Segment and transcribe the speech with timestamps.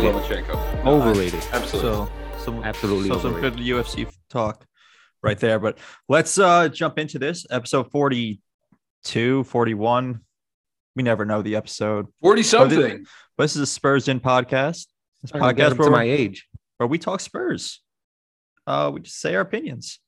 [0.00, 0.44] Don't Overrated.
[0.46, 0.86] Lomachenko.
[0.86, 1.44] Overrated.
[1.52, 1.80] Absolutely.
[1.80, 4.64] So some Absolutely so some good UFC talk
[5.22, 5.58] right there.
[5.58, 5.78] But
[6.08, 10.20] let's uh jump into this episode 42, 41.
[10.96, 13.06] We never know the episode, 40 something.
[13.36, 14.86] but this is a Spurs in podcast.
[15.22, 16.48] This Trying podcast for my age.
[16.78, 17.82] where we talk Spurs.
[18.66, 20.00] Uh, we just say our opinions.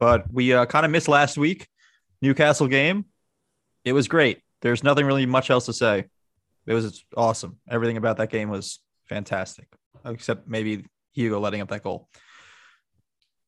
[0.00, 1.68] But we uh, kind of missed last week
[2.20, 3.04] Newcastle game.
[3.84, 4.40] It was great.
[4.60, 6.06] There's nothing really much else to say.
[6.66, 7.58] It was awesome.
[7.68, 9.66] Everything about that game was fantastic,
[10.06, 12.08] except maybe Hugo letting up that goal.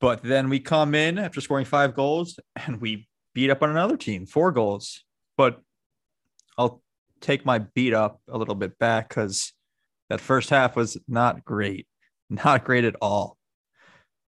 [0.01, 3.97] But then we come in after scoring five goals and we beat up on another
[3.97, 5.05] team, four goals.
[5.37, 5.61] But
[6.59, 6.83] I'll
[7.21, 9.53] take my beat up a little bit back because
[10.11, 11.87] that first half was not great,
[12.29, 13.39] not great at all.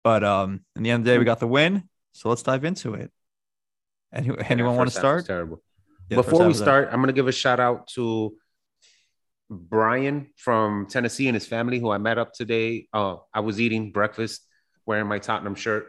[0.03, 1.83] But um, in the end of the day, we got the win.
[2.13, 3.11] So let's dive into it.
[4.11, 5.25] Any, anyone Yeah, want to first half was start?
[5.27, 5.61] Terrible.
[6.09, 8.33] Yeah, Before we start, I'm gonna give a shout out to
[9.49, 12.87] Brian from Tennessee and his family, who I met up today.
[12.93, 14.45] Uh, I was eating breakfast,
[14.85, 15.87] wearing my Tottenham shirt,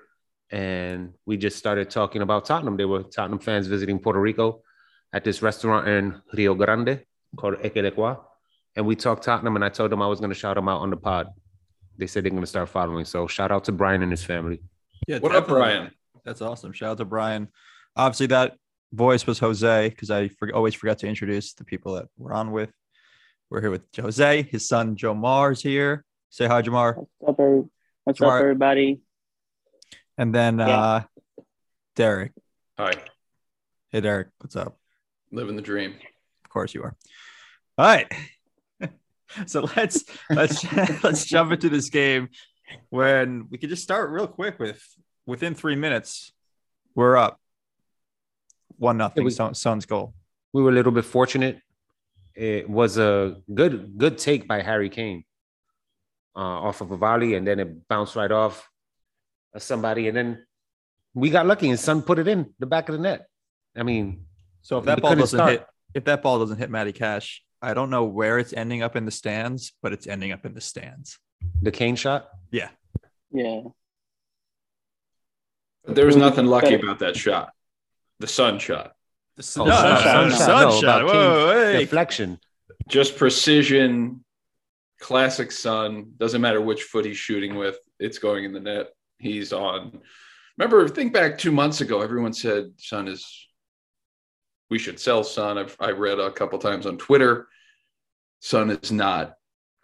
[0.50, 2.76] and we just started talking about Tottenham.
[2.76, 4.62] They were Tottenham fans visiting Puerto Rico
[5.12, 7.04] at this restaurant in Rio Grande
[7.36, 8.20] called Equelequa.
[8.76, 10.80] And we talked Tottenham, and I told them I was going to shout them out
[10.80, 11.28] on the pod.
[11.98, 13.04] They said they're going to start following.
[13.04, 14.62] So shout out to Brian and his family.
[15.06, 15.48] Yeah, What up.
[15.48, 15.90] Brian?
[16.24, 16.72] That's awesome.
[16.72, 17.48] Shout out to Brian.
[17.96, 18.56] Obviously, that
[18.92, 22.52] voice was Jose because I for, always forgot to introduce the people that we're on
[22.52, 22.70] with.
[23.50, 24.42] We're here with Jose.
[24.44, 26.04] His son Jomar is here.
[26.30, 27.04] Say hi, Jamar.
[27.18, 27.70] What's up,
[28.04, 29.00] What's Jamar- up, everybody?
[30.16, 30.68] And then Yeah.
[30.80, 31.02] uh,
[31.96, 32.32] Derek.
[32.78, 32.92] Hi.
[33.90, 34.28] Hey, Derek.
[34.38, 34.78] What's up?
[35.32, 35.94] Living the dream.
[36.44, 36.96] Of course you are.
[37.76, 38.12] All right.
[39.46, 40.64] so let's let's
[41.04, 42.28] let's jump into this game
[42.90, 44.80] when we could just start real quick with
[45.26, 46.32] within three minutes,
[46.94, 47.40] we're up
[48.78, 49.24] one nothing.
[49.24, 50.14] we- Son's goal.
[50.52, 51.60] we were a little bit fortunate.
[52.34, 55.24] It was a good good take by Harry Kane
[56.36, 58.68] uh, off of a volley, and then it bounced right off
[59.54, 60.46] of somebody, and then
[61.14, 63.26] we got lucky, and Son put it in the back of the net.
[63.76, 64.26] I mean,
[64.62, 65.50] So if that ball doesn't start.
[65.50, 68.94] hit, if that ball doesn't hit Matty Cash, I don't know where it's ending up
[68.96, 71.18] in the stands, but it's ending up in the stands.
[71.62, 72.28] the Kane shot.
[72.52, 72.68] Yeah.
[73.32, 73.62] Yeah.
[75.84, 77.52] But there was nothing lucky about that shot.
[78.18, 78.92] The Son shot.
[79.40, 81.78] The Oh, Son, Son shot, Son Son No, Whoa, hey.
[81.80, 82.38] Deflection.
[82.88, 84.22] Just precision,
[85.00, 86.12] classic Son.
[86.18, 88.88] Doesn't matter which foot he's shooting with, it's going in the net.
[89.18, 90.00] He's on.
[90.58, 93.48] Remember, think back two months ago, everyone said Son is,
[94.68, 95.56] we should sell Son.
[95.56, 97.48] I've, I read a couple times on Twitter.
[98.40, 99.34] Son is not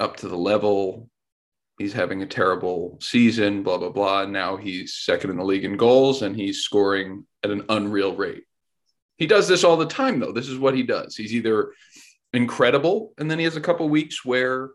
[0.01, 1.09] up to the level.
[1.79, 4.27] He's having a terrible season, blah, blah, blah.
[4.27, 8.45] Now he's second in the league in goals and he's scoring at an unreal rate.
[9.17, 10.33] He does this all the time, though.
[10.33, 11.17] This is what he does.
[11.17, 11.73] He's either
[12.33, 14.71] incredible, and then he has a couple weeks where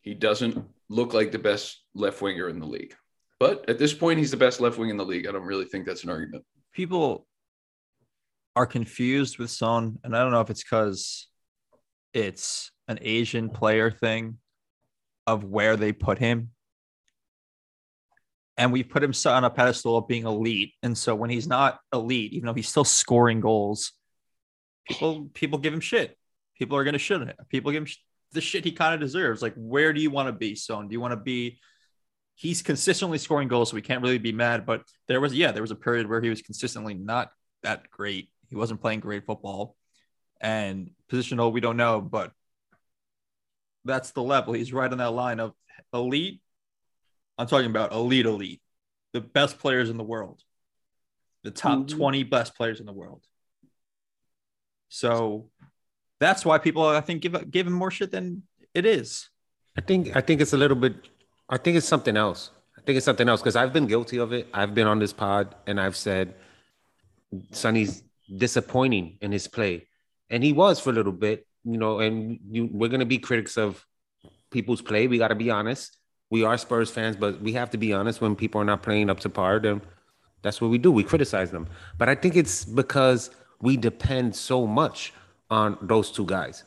[0.00, 2.94] he doesn't look like the best left winger in the league.
[3.38, 5.26] But at this point, he's the best left wing in the league.
[5.26, 6.44] I don't really think that's an argument.
[6.72, 7.26] People
[8.56, 11.28] are confused with Son, and I don't know if it's because
[12.14, 14.38] it's an Asian player thing
[15.26, 16.50] of where they put him.
[18.58, 20.74] And we put him on a pedestal of being elite.
[20.82, 23.92] And so when he's not elite, even though he's still scoring goals,
[24.86, 26.18] people people give him shit.
[26.58, 27.36] People are gonna shit on it.
[27.48, 27.98] People give him sh-
[28.32, 29.40] the shit he kind of deserves.
[29.42, 30.88] Like, where do you want to be, Son?
[30.88, 31.58] Do you want to be?
[32.34, 34.66] He's consistently scoring goals, so we can't really be mad.
[34.66, 37.30] But there was, yeah, there was a period where he was consistently not
[37.62, 38.28] that great.
[38.48, 39.76] He wasn't playing great football,
[40.40, 42.32] and positional we don't know, but
[43.84, 44.52] that's the level.
[44.52, 45.54] He's right on that line of
[45.92, 46.40] elite.
[47.38, 48.60] I'm talking about elite, elite,
[49.12, 50.42] the best players in the world,
[51.44, 51.88] the top Mhm.
[51.88, 53.24] 20 best players in the world.
[54.88, 55.50] So
[56.18, 58.42] that's why people, I think, give give him more shit than
[58.74, 59.28] it is.
[59.76, 60.94] I think I think it's a little bit.
[61.48, 62.50] I think it's something else.
[62.76, 64.48] I think it's something else because I've been guilty of it.
[64.52, 66.34] I've been on this pod and I've said
[67.52, 68.02] Sonny's
[68.34, 69.86] disappointing in his play,
[70.30, 72.00] and he was for a little bit, you know.
[72.00, 73.84] And you, we're gonna be critics of
[74.50, 75.06] people's play.
[75.06, 75.96] We got to be honest.
[76.30, 79.08] We are Spurs fans, but we have to be honest when people are not playing
[79.08, 79.58] up to par.
[79.60, 79.80] Then
[80.42, 80.92] that's what we do.
[80.92, 81.68] We criticize them.
[81.96, 83.30] But I think it's because
[83.60, 85.12] we depend so much
[85.50, 86.64] on those two guys,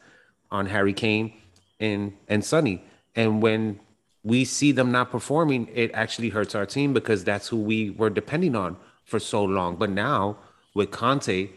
[0.49, 1.33] on Harry Kane
[1.79, 2.83] and and Sonny.
[3.15, 3.79] And when
[4.23, 8.09] we see them not performing, it actually hurts our team because that's who we were
[8.09, 9.75] depending on for so long.
[9.75, 10.37] But now
[10.73, 11.49] with Conte,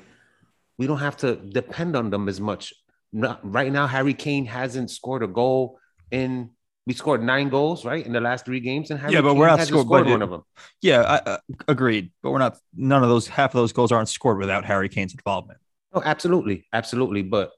[0.76, 2.74] we don't have to depend on them as much.
[3.12, 5.78] No- right now, Harry Kane hasn't scored a goal
[6.10, 6.50] in.
[6.86, 9.38] We scored nine goals, right, in the last three games, and Harry Yeah, but Kane
[9.38, 10.42] we're not scored- scored one of them.
[10.82, 12.12] Yeah, I, uh, agreed.
[12.22, 12.58] But we're not.
[12.76, 13.26] None of those.
[13.26, 15.60] Half of those goals aren't scored without Harry Kane's involvement.
[15.94, 17.22] Oh, absolutely, absolutely.
[17.22, 17.52] But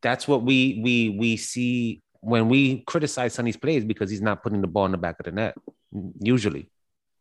[0.00, 4.62] that's what we we we see when we criticize Sonny's plays because he's not putting
[4.62, 5.54] the ball in the back of the net.
[6.20, 6.70] Usually,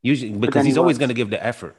[0.01, 1.75] usually because then he he's always going to give the effort.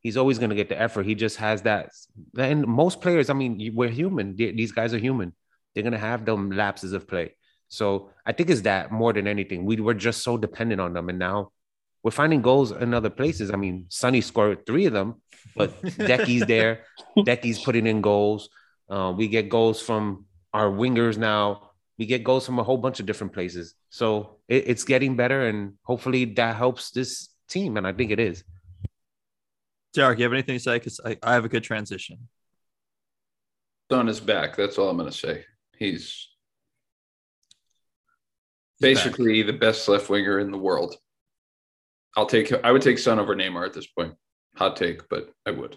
[0.00, 1.06] He's always going to get the effort.
[1.06, 1.90] He just has that.
[2.38, 4.36] And most players, I mean, we're human.
[4.36, 5.34] These guys are human.
[5.74, 7.34] They're going to have them lapses of play.
[7.68, 9.64] So I think it's that more than anything.
[9.64, 11.52] We were just so dependent on them, and now
[12.02, 13.50] we're finding goals in other places.
[13.50, 15.20] I mean, Sonny scored three of them,
[15.56, 16.84] but Decky's there.
[17.24, 18.48] Decky's putting in goals.
[18.88, 21.70] Uh, we get goals from our wingers now.
[21.98, 23.74] We get goals from a whole bunch of different places.
[23.90, 27.76] So it, it's getting better, and hopefully that helps this team.
[27.76, 28.44] And I think it is.
[29.92, 30.74] Derek, you have anything to say?
[30.74, 32.28] Because I, I have a good transition.
[33.90, 34.56] Son is back.
[34.56, 35.44] That's all I'm going to say.
[35.76, 36.28] He's
[38.80, 39.04] He's back.
[39.04, 40.96] basically the best left winger in the world.
[42.16, 42.52] I'll take.
[42.64, 44.14] I would take Son over Neymar at this point.
[44.56, 45.76] Hot take, but I would.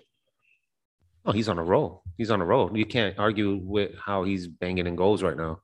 [1.26, 2.04] Oh, he's on a roll.
[2.18, 2.76] He's on a roll.
[2.76, 5.60] You can't argue with how he's banging in goals right now.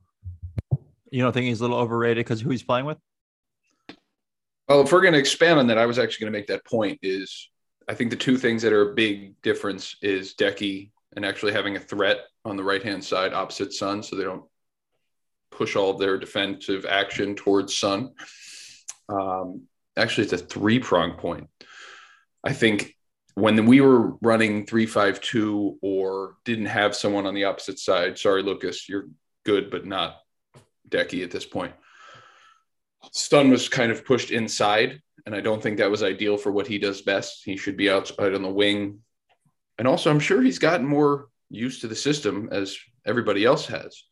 [1.09, 2.97] You don't think he's a little overrated because who he's playing with?
[4.67, 6.65] Well, if we're going to expand on that, I was actually going to make that
[6.65, 6.99] point.
[7.01, 7.49] Is
[7.87, 11.75] I think the two things that are a big difference is Decky and actually having
[11.75, 14.43] a threat on the right hand side opposite Son, so they don't
[15.57, 18.11] push all of their defensive action towards Son.
[19.09, 19.63] Um,
[19.97, 21.49] actually, it's a three prong point.
[22.43, 22.95] I think
[23.33, 28.17] when we were running three five two or didn't have someone on the opposite side.
[28.17, 29.07] Sorry, Lucas, you're
[29.45, 30.17] good, but not
[30.89, 31.73] Decky at this point.
[33.11, 36.67] Stun was kind of pushed inside, and I don't think that was ideal for what
[36.67, 37.43] he does best.
[37.45, 38.99] He should be outside on the wing.
[39.77, 44.03] And also, I'm sure he's gotten more used to the system as everybody else has.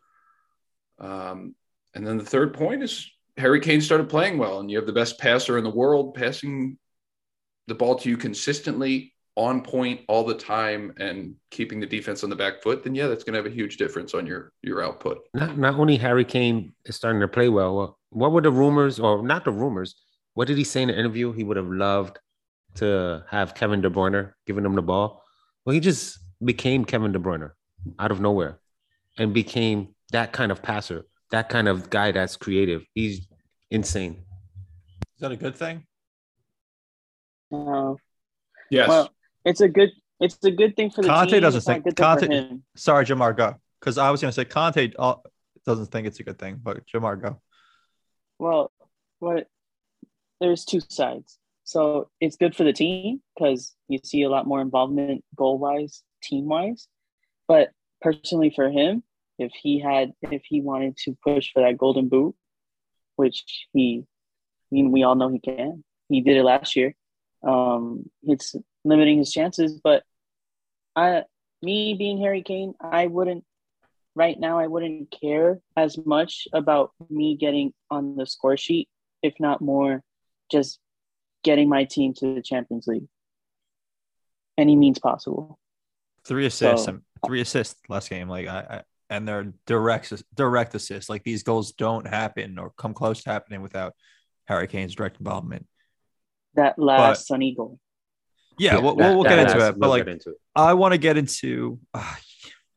[0.99, 1.55] Um,
[1.93, 4.93] and then the third point is Harry Kane started playing well, and you have the
[4.93, 6.77] best passer in the world passing
[7.67, 12.29] the ball to you consistently on point all the time and keeping the defense on
[12.29, 14.81] the back foot, then yeah, that's going to have a huge difference on your your
[14.81, 15.27] output.
[15.33, 17.97] Not not only Harry Kane is starting to play well.
[18.11, 19.95] What, were the rumors, or not the rumors?
[20.35, 21.33] What did he say in the interview?
[21.33, 22.19] He would have loved
[22.75, 25.23] to have Kevin De Bruyne giving him the ball.
[25.65, 27.51] Well, he just became Kevin De Bruyne
[27.99, 28.59] out of nowhere,
[29.17, 32.85] and became that kind of passer, that kind of guy that's creative.
[32.93, 33.27] He's
[33.71, 34.23] insane.
[35.15, 35.85] Is that a good thing?
[37.51, 37.95] Uh,
[38.71, 38.89] Yes.
[38.89, 39.09] Well,
[39.45, 41.41] it's a good it's a good thing for the Conte team.
[41.41, 42.63] doesn't it's a think- good thing for Conte- him.
[42.75, 43.55] Sorry, Jamar, go.
[43.79, 45.15] Because I was going to say Conte uh,
[45.65, 47.39] doesn't think it's a good thing, but Jamar, go.
[48.39, 48.71] Well,
[49.19, 49.47] what
[50.41, 51.37] there's two sides.
[51.63, 56.03] So it's good for the team because you see a lot more involvement goal wise,
[56.23, 56.87] team wise.
[57.47, 57.69] But
[58.01, 59.03] personally for him,
[59.37, 62.35] if he had if he wanted to push for that golden boot,
[63.15, 63.43] which
[63.73, 65.83] he I mean we all know he can.
[66.09, 66.95] He did it last year.
[67.43, 70.03] Um it's limiting his chances, but
[70.95, 71.23] I
[71.61, 73.43] me being Harry Kane, I wouldn't
[74.15, 78.87] right now I wouldn't care as much about me getting on the score sheet,
[79.21, 80.01] if not more,
[80.51, 80.79] just
[81.43, 83.07] getting my team to the Champions League.
[84.57, 85.59] Any means possible.
[86.23, 88.29] Three assists, So- and three assists last game.
[88.29, 88.83] Like I, I
[89.15, 91.09] and they're direct direct assists.
[91.09, 93.93] Like these goals don't happen or come close to happening without
[94.45, 95.65] Harry Kane's direct involvement.
[96.55, 97.79] That last Sunny goal.
[98.57, 99.79] Yeah, we'll, that- we'll that get into last- it.
[99.79, 100.37] But we'll like, into it.
[100.55, 101.79] I want to get into.
[101.93, 102.17] ah,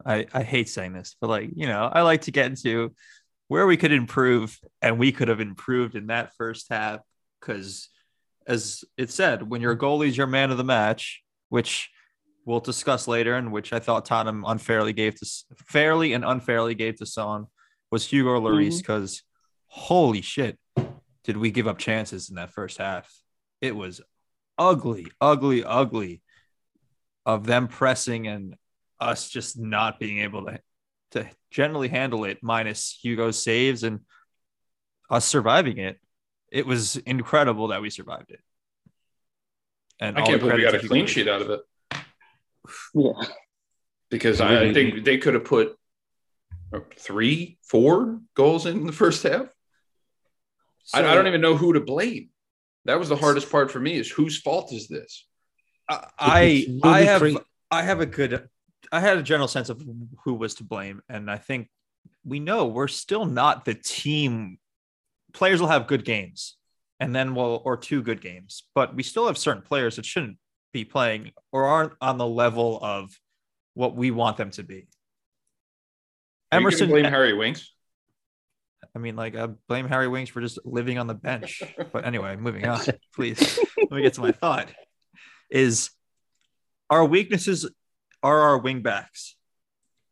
[0.05, 2.95] I I hate saying this, but like you know, I like to get into
[3.49, 7.01] where we could improve, and we could have improved in that first half
[7.41, 7.89] because,
[8.47, 11.91] as it said, when your goalie's your man of the match, which
[12.49, 15.27] we'll discuss later, and which I thought Tottenham unfairly gave to
[15.67, 17.47] fairly and unfairly gave to Son,
[17.91, 18.79] was Hugo Lloris mm-hmm.
[18.79, 19.23] because
[19.67, 20.59] holy shit,
[21.25, 23.15] did we give up chances in that first half?
[23.61, 24.01] It was
[24.57, 26.23] ugly, ugly, ugly
[27.27, 28.57] of them pressing and
[28.99, 30.59] us just not being able to
[31.11, 34.01] to generally handle it minus Hugo's saves and
[35.11, 35.99] us surviving it.
[36.51, 38.41] It was incredible that we survived it.
[40.01, 41.61] And I can't believe we got a clean sheet out of it
[42.95, 43.13] Yeah.
[44.11, 45.77] because Yeah, I, I think they could have put
[46.73, 49.47] uh, three, four goals in the first half.
[50.95, 52.31] I, I don't even know who to blame.
[52.85, 55.27] That was the hardest part for me is whose fault is this?
[55.89, 58.49] I I, really I have cra- I have a good
[58.91, 59.83] I had a general sense of
[60.25, 61.69] who was to blame, and I think
[62.25, 64.59] we know we're still not the team.
[65.33, 66.57] Players will have good games,
[67.01, 70.39] and then we'll or two good games, but we still have certain players that shouldn't
[70.73, 73.19] be playing or aren't on the level of
[73.75, 74.89] what we want them to be.
[76.53, 77.73] Are Emerson, blame Harry Winks.
[78.95, 81.63] I mean, like, I blame Harry Winks for just living on the bench.
[81.93, 82.81] But anyway, moving on,
[83.15, 83.59] please.
[83.77, 84.69] Let me get to my thought.
[85.51, 85.91] Is
[86.91, 87.71] our weaknesses
[88.23, 89.37] are our wing backs.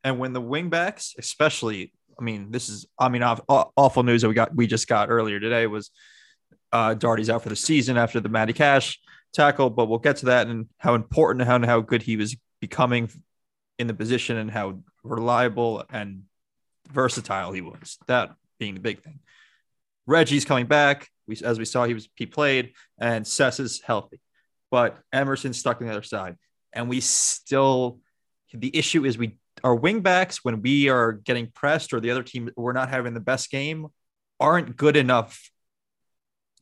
[0.04, 4.02] And when the wing backs, especially I mean, this is I mean aw- aw- awful
[4.02, 5.90] news that we got we just got earlier today was
[6.72, 8.98] uh Doherty's out for the season after the Matty Cash
[9.36, 12.36] tackle, but we'll get to that and how important and how, how good he was
[12.60, 13.10] becoming
[13.78, 16.22] in the position and how reliable and
[16.90, 17.98] versatile he was.
[18.06, 19.20] That being the big thing.
[20.06, 21.08] Reggie's coming back.
[21.26, 24.20] We as we saw, he was he played, and Sess is healthy,
[24.70, 26.36] but Emerson's stuck on the other side,
[26.72, 28.00] and we still.
[28.54, 32.48] The issue is we our wingbacks when we are getting pressed or the other team
[32.56, 33.88] we're not having the best game
[34.38, 35.50] aren't good enough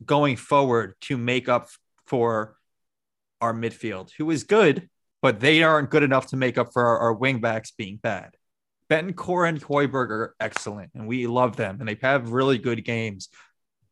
[0.03, 1.67] going forward to make up
[2.07, 2.55] for
[3.45, 4.89] our midfield, who is good,
[5.21, 8.35] but they aren't good enough to make up for our, our wingbacks being bad.
[8.89, 13.29] Bentancur and Højbjerg are excellent, and we love them, and they have really good games.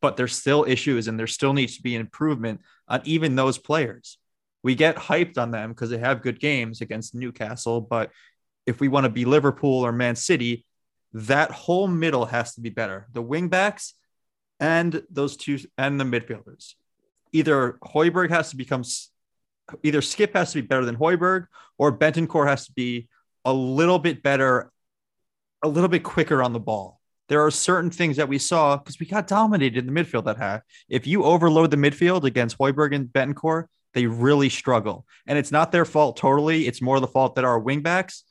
[0.02, 4.18] But there's still issues, and there still needs to be improvement on even those players.
[4.62, 8.12] We get hyped on them because they have good games against Newcastle, but
[8.66, 10.66] if we want to be Liverpool or Man City,
[11.14, 13.08] that whole middle has to be better.
[13.14, 13.94] The wingbacks
[14.60, 16.76] and those two and the midfielders.
[17.32, 18.84] Either Højbjerg has to become
[19.84, 23.08] either Skip has to be better than Højbjerg or Bentancur has to be
[23.46, 24.72] a little bit better,
[25.64, 27.00] a little bit quicker on the ball.
[27.30, 30.38] There are certain things that we saw because we got dominated in the midfield that
[30.38, 30.62] half.
[30.90, 35.06] If you overload the midfield against Højbjerg and Bentancur, they really struggle.
[35.26, 36.68] And it's not their fault totally.
[36.68, 38.24] It's more the fault that our wingbacks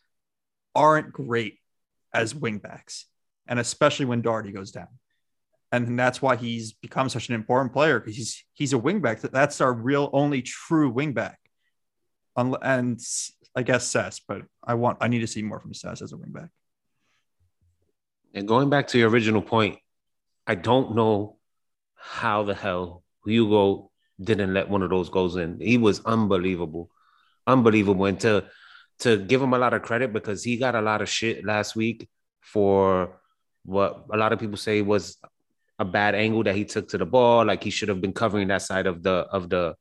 [0.75, 1.59] aren't great
[2.13, 3.05] as wingbacks,
[3.47, 4.89] and especially when Doherty goes down.
[5.73, 9.23] And that's why he's become such an important player because he's he's a wingback.
[9.23, 11.37] That's our real only true wingback.
[12.37, 13.01] And
[13.57, 16.17] I guess Sess, but I want I need to see more from Sess as a
[16.17, 16.51] wingback.
[18.35, 19.79] And going back to your original point,
[20.47, 21.39] I don't know
[21.95, 23.91] how the hell Hugo
[24.23, 25.59] didn't let one of those goals in.
[25.61, 26.91] He was unbelievable,
[27.47, 28.05] unbelievable.
[28.05, 28.45] And to
[29.01, 31.75] to give him a lot of credit because he got a lot of shit last
[31.75, 32.09] week
[32.41, 33.21] for
[33.65, 35.19] what a lot of people say was
[35.83, 37.45] a bad angle that he took to the ball.
[37.45, 39.77] Like he should have been covering that side of the of the.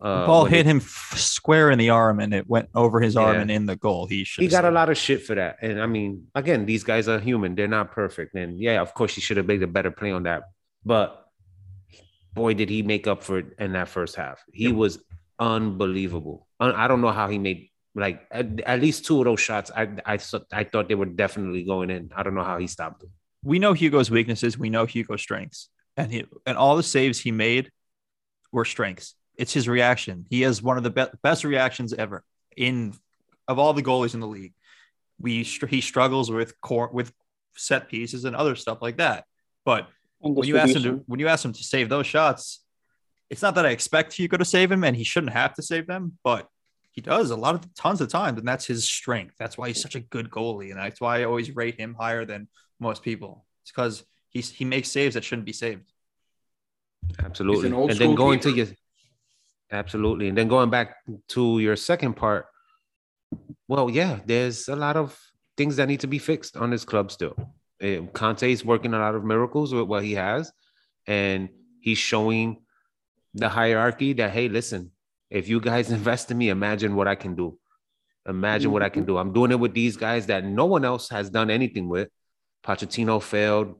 [0.00, 3.00] Uh, the ball hit it, him f- square in the arm and it went over
[3.00, 3.42] his arm yeah.
[3.42, 4.06] and in the goal.
[4.06, 4.42] He should.
[4.42, 7.18] He got a lot of shit for that, and I mean, again, these guys are
[7.18, 8.34] human; they're not perfect.
[8.34, 10.44] And yeah, of course, he should have made a better play on that.
[10.84, 11.26] But
[12.32, 14.42] boy, did he make up for it in that first half.
[14.52, 14.98] He was
[15.38, 16.46] unbelievable.
[16.58, 19.88] I don't know how he made like at, at, least two of those shots, I
[20.06, 20.18] I
[20.52, 22.10] I thought they were definitely going in.
[22.14, 23.10] I don't know how he stopped them.
[23.42, 24.58] We know Hugo's weaknesses.
[24.58, 27.70] We know Hugo's strengths, and he and all the saves he made
[28.52, 29.14] were strengths.
[29.36, 30.26] It's his reaction.
[30.28, 32.24] He has one of the be- best reactions ever
[32.56, 32.94] in
[33.48, 34.54] of all the goalies in the league.
[35.18, 37.12] We he struggles with core with
[37.56, 39.24] set pieces and other stuff like that.
[39.64, 42.60] But when you ask him to when you ask him to save those shots,
[43.30, 45.86] it's not that I expect Hugo to save him, and he shouldn't have to save
[45.86, 46.48] them, but
[47.00, 49.34] he does a lot of tons of times, and that's his strength.
[49.38, 52.26] That's why he's such a good goalie, and that's why I always rate him higher
[52.26, 52.46] than
[52.78, 53.46] most people.
[53.62, 55.90] It's because he's he makes saves that shouldn't be saved.
[57.18, 58.50] Absolutely, an and then going keeper.
[58.50, 58.66] to your
[59.72, 60.96] absolutely, and then going back
[61.28, 62.46] to your second part.
[63.66, 65.18] Well, yeah, there's a lot of
[65.56, 67.34] things that need to be fixed on this club still.
[67.80, 70.52] Eh, Conte is working a lot of miracles with what he has,
[71.06, 71.48] and
[71.80, 72.58] he's showing
[73.32, 74.90] the hierarchy that hey, listen,
[75.30, 77.58] if you guys invest in me, imagine what I can do.
[78.28, 79.16] Imagine what I can do.
[79.16, 82.08] I'm doing it with these guys that no one else has done anything with.
[82.62, 83.76] Pochettino failed.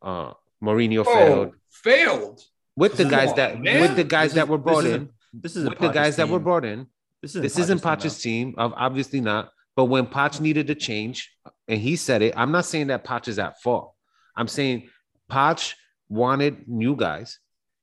[0.00, 1.54] Uh, Mourinho oh, failed.
[1.68, 2.40] Failed
[2.74, 3.82] with the guys that man.
[3.82, 5.10] with the guys that were brought in.
[5.32, 6.26] This is with the guys team.
[6.26, 6.86] that were brought in.
[7.20, 8.54] This isn't, this isn't Poch's team.
[8.56, 9.50] Of Obviously not.
[9.76, 11.30] But when Poch needed to change,
[11.68, 13.94] and he said it, I'm not saying that Poch is at fault.
[14.34, 14.88] I'm saying
[15.30, 15.74] Poch
[16.08, 17.38] wanted new guys.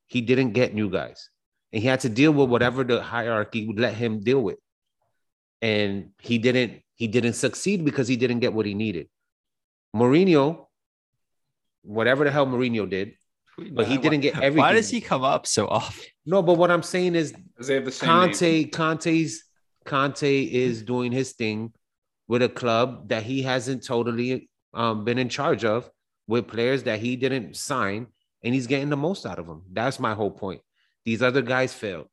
[0.06, 1.30] He didn't get new guys
[1.72, 4.58] and he had to deal with whatever the hierarchy would let him deal with.
[5.60, 9.08] And he didn't he didn't succeed because he didn't get what he needed.
[9.94, 10.66] Mourinho
[11.82, 13.14] whatever the hell Mourinho did
[13.72, 14.58] but he didn't get everything.
[14.58, 16.04] why does he come up so often?
[16.26, 18.70] No but what I'm saying is they have the same Conte name.
[18.70, 19.44] Conte's
[19.84, 21.72] Conte is doing his thing
[22.28, 25.90] with a club that he hasn't totally um, been in charge of
[26.26, 28.06] with players that he didn't sign
[28.44, 29.62] and he's getting the most out of them.
[29.72, 30.60] That's my whole point
[31.04, 32.08] these other guys failed.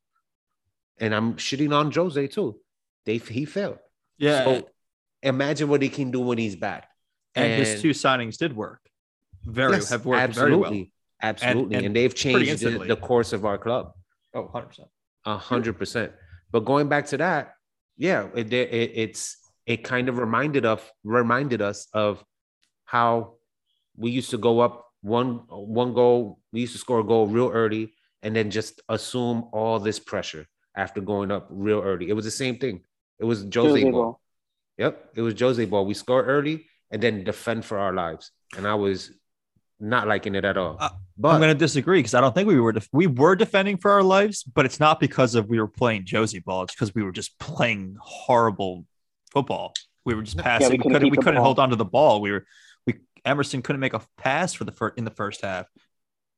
[1.00, 2.60] And I'm shitting on Jose too.
[3.06, 3.80] They he failed.
[4.18, 4.44] Yeah.
[4.44, 4.70] So
[5.22, 6.88] imagine what he can do when he's back.
[7.36, 8.80] And, and his two signings did work.
[9.44, 10.70] Very yes, have worked absolutely.
[10.70, 10.90] very well.
[11.22, 11.64] Absolutely.
[11.64, 13.92] And, and, and they've changed the, the, course of our club.
[14.34, 14.86] Oh, 100%.
[15.26, 16.12] 100%.
[16.52, 17.56] But going back to that,
[17.98, 22.24] yeah, it, it, it's it kind of reminded of reminded us of
[22.84, 23.36] how
[23.98, 26.40] we used to go up one one goal.
[26.52, 27.94] We used to score a goal real early,
[28.26, 32.10] and then just assume all this pressure after going up real early.
[32.10, 32.82] It was the same thing.
[33.20, 33.92] It was Jose, Jose ball.
[33.92, 34.22] ball.
[34.80, 35.86] Yep, it was Jose ball.
[35.86, 38.32] We score early, and then defend for our lives.
[38.58, 39.12] And I was
[39.80, 40.76] not liking it at all.
[40.80, 43.36] Uh, but I'm going to disagree because I don't think we were def- we were
[43.36, 46.64] defending for our lives, but it's not because of we were playing Josie ball.
[46.64, 48.86] It's because we were just playing horrible
[49.32, 49.74] football.
[50.04, 50.72] We were just passing.
[50.72, 52.22] we we couldn't couldn't, we couldn't hold on to the ball.
[52.22, 52.46] We were
[52.88, 55.68] we Emerson couldn't make a pass for the first in the first half.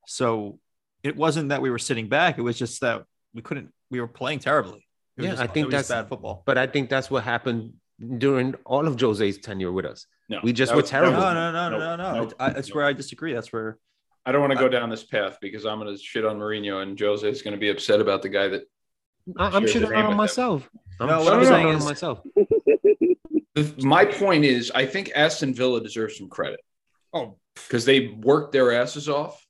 [0.06, 0.60] So
[1.02, 2.38] it wasn't that we were sitting back.
[2.38, 3.72] It was just that we couldn't.
[3.90, 4.86] We were playing terribly.
[5.16, 6.42] It was Yeah, just- I think it was that's- bad football.
[6.46, 7.74] but I think that's what happened
[8.18, 10.06] during all of Jose's tenure with us.
[10.28, 11.12] No, We just were was- terrible.
[11.12, 12.20] No, was- no, no, no, no, no.
[12.24, 12.76] nope, I, that's nope.
[12.76, 13.32] where I disagree.
[13.32, 13.78] That's where
[14.26, 16.82] I don't want to go down this path because I'm going to shit on Mourinho
[16.82, 18.62] and Jose is going to be upset about the guy that.
[19.38, 20.68] I- I'm Shares shitting the on myself.
[21.00, 22.20] I'm No, what I'm shitting saying on myself.
[23.82, 26.60] My point is, I think Aston Villa deserves some credit
[27.12, 29.44] oh because they worked their asses off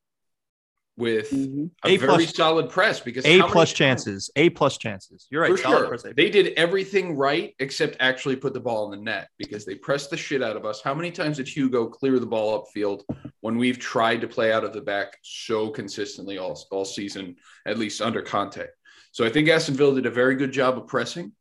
[0.99, 1.71] with Mhm.
[1.85, 2.99] a A very plus- solid press.
[3.01, 4.31] Because A how many plus times- chances.
[4.35, 5.29] A plus chances.
[5.31, 5.53] You're right.
[5.53, 5.87] For sure.
[5.87, 9.77] press They did everything right except actually put the ball in the net because they
[9.77, 10.83] pressed the shit out of us.
[10.83, 13.05] How many times did Hugo clear the ball upfield
[13.41, 17.79] when we've tried to play out of the back so consistently all, all season, at
[17.79, 18.67] least under Conte?
[19.13, 21.33] So I think Aston Villa did a very good job of pressing.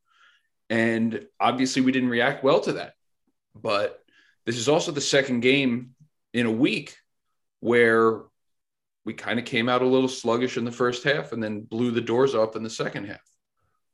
[0.70, 2.94] And obviously we didn't react well to that.
[3.56, 4.04] But
[4.46, 5.96] this is also the second game
[6.34, 6.96] in a week
[7.60, 8.22] where
[9.08, 11.92] we kind of came out a little sluggish in the first half and then blew
[11.92, 13.22] the doors up in the second half.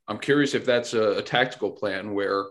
[0.07, 2.45] I'm curious if that's a, a tactical plan where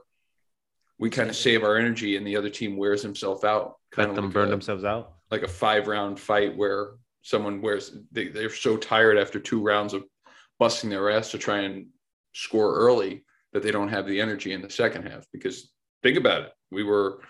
[0.97, 3.79] we kind of save our energy and the other team wears himself out.
[3.97, 5.15] Let Kind them like burn a, themselves out.
[5.29, 6.93] like a five round fight where
[7.23, 10.05] someone wears they, they're so tired after two rounds of
[10.61, 11.87] busting their ass to try and
[12.33, 15.27] score early that they don't have the energy in the second half.
[15.33, 15.73] Because
[16.05, 17.23] think about it, we were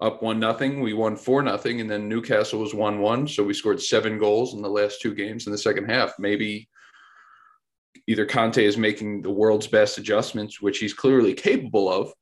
[0.00, 3.54] up one nothing, we won four nothing, and then Newcastle was one one, so we
[3.54, 6.18] scored seven goals in the last two games in the second half.
[6.18, 6.68] Maybe
[8.06, 12.12] either Conte is making the world's best adjustments, which he's clearly capable of,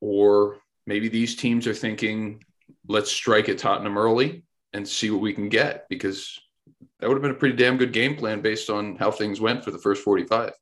[0.00, 2.44] or maybe these teams are thinking,
[2.86, 6.38] let's strike at Tottenham early and see what we can get because
[6.98, 9.64] that would have been a pretty damn good game plan based on how things went
[9.64, 10.52] for the first 45.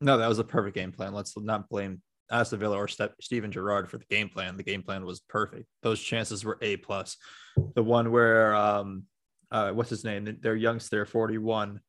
[0.00, 1.14] No, that was a perfect game plan.
[1.14, 4.56] Let's not blame Aston Villa or Ste- Steven Gerrard for the game plan.
[4.56, 5.66] The game plan was perfect.
[5.82, 7.16] Those chances were a plus.
[7.74, 9.04] The one where um,
[9.50, 10.38] uh, what's his name?
[10.40, 11.80] Their youngster, forty one,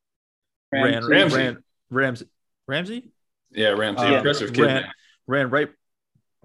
[0.72, 1.08] ran Ramsey.
[1.10, 1.36] Ramsey.
[1.36, 1.58] ran
[1.90, 2.26] Ramsey
[2.68, 3.10] Ramsey
[3.50, 4.62] Yeah, Ramsey, Uh, impressive kid.
[4.64, 4.84] ran,
[5.26, 5.70] ran right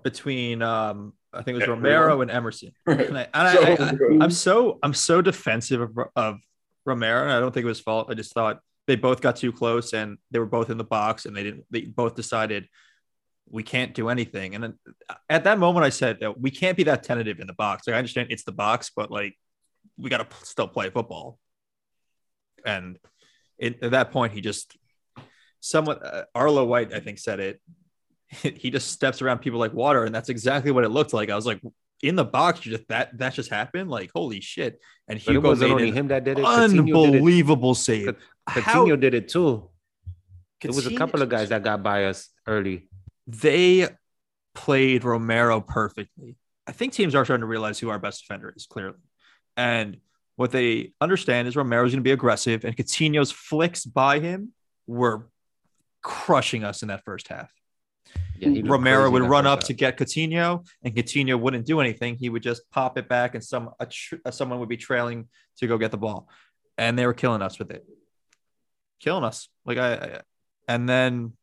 [0.03, 2.71] between um, I think it was Yeah, Romero and Emerson.
[2.85, 2.99] Right.
[3.09, 6.39] And I, and I, I, I'm so I'm so defensive of, of
[6.85, 7.23] Romero.
[7.23, 8.07] And I don't think it was fault.
[8.09, 11.25] I just thought they both got too close and they were both in the box
[11.25, 11.65] and they didn't.
[11.69, 12.67] They both decided
[13.51, 14.55] we can't do anything.
[14.55, 14.73] And then
[15.29, 17.88] at that moment, I said that we can't be that tentative in the box.
[17.88, 19.35] Like I understand it's the box, but like
[19.97, 21.39] we got to still play football.
[22.65, 22.97] And
[23.57, 24.77] it, at that point, he just
[25.59, 27.62] somewhat uh, Arlo White, I think, said it.
[28.41, 31.31] He just steps around people like water, and that's exactly what it looked like.
[31.31, 31.62] I was like,
[32.03, 33.89] in the box, you just that that just happened.
[33.89, 34.79] Like, holy shit!
[35.07, 36.45] And Hugo wasn't only him that did it.
[36.45, 36.95] Coutinho did it.
[36.95, 38.15] unbelievable save.
[38.47, 39.69] How- Coutinho did it too.
[40.63, 42.88] It was a couple of guys that got by us early.
[43.29, 43.87] They
[44.55, 46.35] played Romero perfectly.
[46.67, 48.97] I think teams are starting to realize who our best defender is clearly.
[49.55, 49.97] And
[50.35, 54.53] what they understand is Romero's going to be aggressive, and Coutinho's flicks by him
[54.87, 55.27] were
[56.01, 57.51] crushing us in that first half.
[58.39, 62.15] Yeah, Romero would run up to get Coutinho, and Coutinho wouldn't do anything.
[62.15, 65.27] He would just pop it back, and some a tr- uh, someone would be trailing
[65.57, 66.29] to go get the ball,
[66.77, 67.85] and they were killing us with it,
[69.01, 69.49] killing us.
[69.65, 70.21] Like I, I
[70.69, 71.33] and then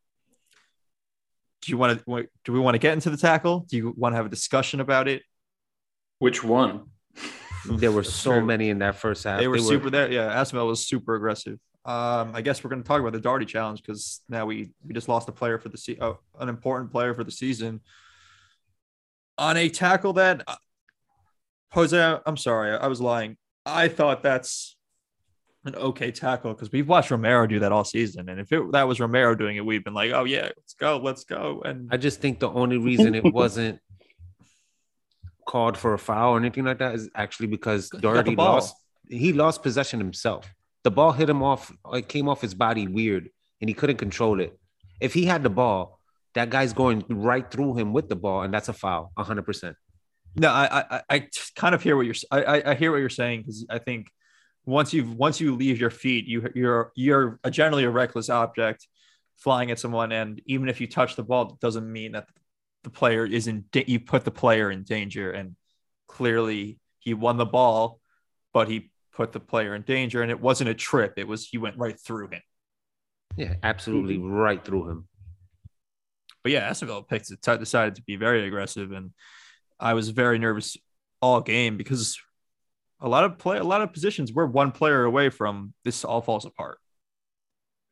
[1.67, 2.27] do you want to?
[2.45, 3.65] Do we want to get into the tackle?
[3.69, 5.21] Do you want to have a discussion about it?
[6.19, 6.85] Which one?
[7.65, 9.37] There were so many in that first half.
[9.37, 10.09] They were super there.
[10.09, 11.59] Yeah, Asmel was super aggressive.
[11.83, 14.93] Um, I guess we're going to talk about the Doherty challenge because now we we
[14.93, 17.81] just lost a player for the se- uh, an important player for the season
[19.37, 20.55] on a tackle that uh,
[21.73, 22.19] Jose.
[22.25, 23.35] I'm sorry, I was lying.
[23.65, 24.76] I thought that's
[25.67, 28.87] an okay tackle because we've watched Romero do that all season, and if it, that
[28.87, 31.61] was Romero doing it, we've been like, oh yeah, let's go, let's go.
[31.63, 33.79] And I just think the only reason it wasn't
[35.45, 38.75] called for a foul or anything like that is actually because He Doherty lost.
[39.09, 40.49] He lost possession himself.
[40.83, 41.71] The ball hit him off.
[41.93, 43.29] It came off his body weird,
[43.61, 44.57] and he couldn't control it.
[44.99, 45.99] If he had the ball,
[46.33, 49.75] that guy's going right through him with the ball, and that's a foul, hundred percent.
[50.35, 53.09] No, I I, I kind of hear what you're I I, I hear what you're
[53.09, 54.07] saying because I think
[54.67, 58.85] once you've once you leave your feet, you you're you're a, generally a reckless object
[59.37, 62.27] flying at someone, and even if you touch the ball, it doesn't mean that
[62.83, 65.55] the player is in da- you put the player in danger, and
[66.07, 68.01] clearly he won the ball,
[68.53, 71.57] but he put the player in danger, and it wasn't a trip; it was he
[71.57, 72.41] went right through him.
[73.37, 74.31] Yeah, absolutely mm-hmm.
[74.31, 75.07] right through him.
[76.43, 79.11] but yeah, Aston Villa picked it, decided to be very aggressive, and
[79.79, 80.75] I was very nervous
[81.21, 82.19] all game because
[82.99, 86.21] a lot of play, a lot of positions, we're one player away from this all
[86.21, 86.79] falls apart.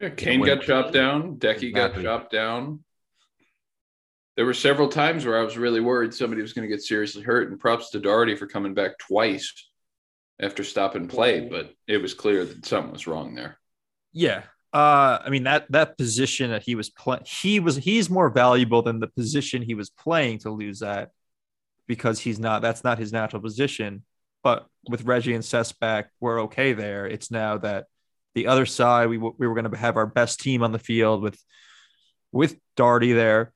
[0.01, 1.37] Yeah, Kane got chopped down.
[1.37, 2.03] Decky got Exactly.
[2.03, 2.83] chopped down.
[4.35, 7.21] There were several times where I was really worried somebody was going to get seriously
[7.23, 9.53] hurt, and props to Doherty for coming back twice
[10.41, 11.47] after stop and play.
[11.47, 13.57] But it was clear that something was wrong there.
[14.11, 14.43] Yeah.
[14.73, 18.81] Uh, I mean that that position that he was playing, he was he's more valuable
[18.81, 21.11] than the position he was playing to lose that
[21.87, 24.03] because he's not that's not his natural position.
[24.43, 27.05] But with Reggie and Cess back, we're okay there.
[27.05, 27.85] It's now that
[28.33, 31.21] the other side we we were going to have our best team on the field
[31.21, 31.39] with
[32.31, 33.53] with Doherty there.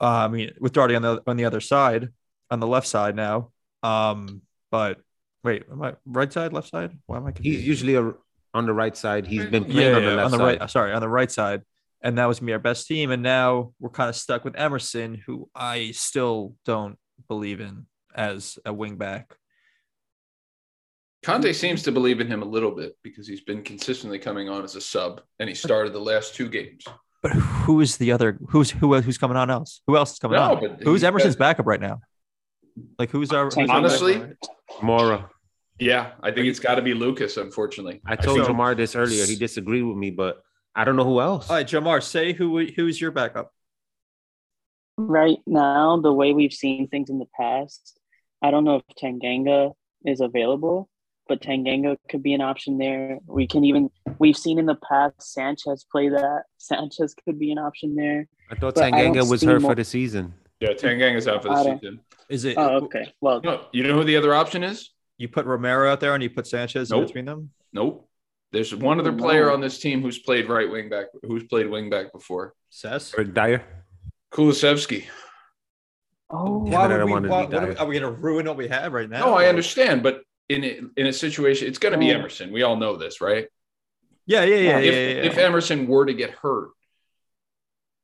[0.00, 2.08] Uh, I mean with Doherty on the on the other side
[2.50, 3.50] on the left side now.
[3.82, 4.98] Um, but
[5.42, 6.96] wait, am I right side, left side?
[7.06, 7.58] Why am I confused?
[7.58, 8.12] He's usually a,
[8.52, 9.26] on the right side.
[9.26, 10.60] He's been yeah, playing on the left on the side.
[10.60, 10.70] right.
[10.70, 11.62] Sorry, on the right side,
[12.02, 13.10] and that was gonna be our best team.
[13.10, 16.96] And now we're kind of stuck with Emerson, who I still don't
[17.28, 19.36] believe in as a wing back.
[21.22, 24.64] Conte seems to believe in him a little bit because he's been consistently coming on
[24.64, 26.84] as a sub, and he started the last two games.
[27.22, 28.38] But who is the other?
[28.48, 28.98] Who's who?
[29.00, 29.82] Who's coming on else?
[29.86, 30.78] Who else is coming No, on?
[30.82, 32.00] Who's he's Emerson's got- backup right now?
[32.98, 33.44] Like who's our?
[33.50, 34.36] who's Honestly, backup?
[34.80, 35.28] Moura.
[35.78, 37.36] Yeah, I think it's got to be Lucas.
[37.36, 39.26] Unfortunately, I told So- Jamar this earlier.
[39.26, 40.42] He disagreed with me, but
[40.74, 41.50] I don't know who else.
[41.50, 43.52] all right, Jamar, say who who's your backup?
[44.96, 47.98] Right now, the way we've seen things in the past,
[48.42, 49.72] I don't know if Tanganga
[50.06, 50.88] is available,
[51.30, 53.20] but Tanganga could be an option there.
[53.28, 53.88] We can even
[54.18, 56.42] we've seen in the past Sanchez play that.
[56.58, 58.26] Sanchez could be an option there.
[58.50, 60.34] I thought but I Tanganga was see hurt more- for the season.
[60.58, 62.00] yeah, Tangang is out for the season.
[62.28, 62.58] Is it?
[62.58, 63.14] Oh, okay.
[63.20, 64.90] Well, No, you know who the other option is?
[65.18, 67.06] You put Romero out there and you put Sanchez in Nope.
[67.06, 67.50] between them.
[67.72, 68.08] Nope.
[68.50, 71.88] There's one other player on this team who's played right wing back, who's played wing
[71.90, 72.54] back before.
[72.70, 73.14] Cess.
[73.16, 73.62] or Dier.
[74.32, 75.04] Kulusevski.
[76.30, 77.78] oh, Yeah, but I don't why- be what are, we, Dier.
[77.78, 79.26] are we gonna ruin what we have right now?
[79.26, 82.14] No, I understand, but in a, in a situation, it's going to be Oh.
[82.18, 82.52] Emerson.
[82.52, 83.46] We all know this, right?
[84.26, 84.78] Yeah, yeah, yeah, yeah.
[84.78, 85.30] if, yeah, yeah.
[85.30, 86.70] if Emerson were to get hurt,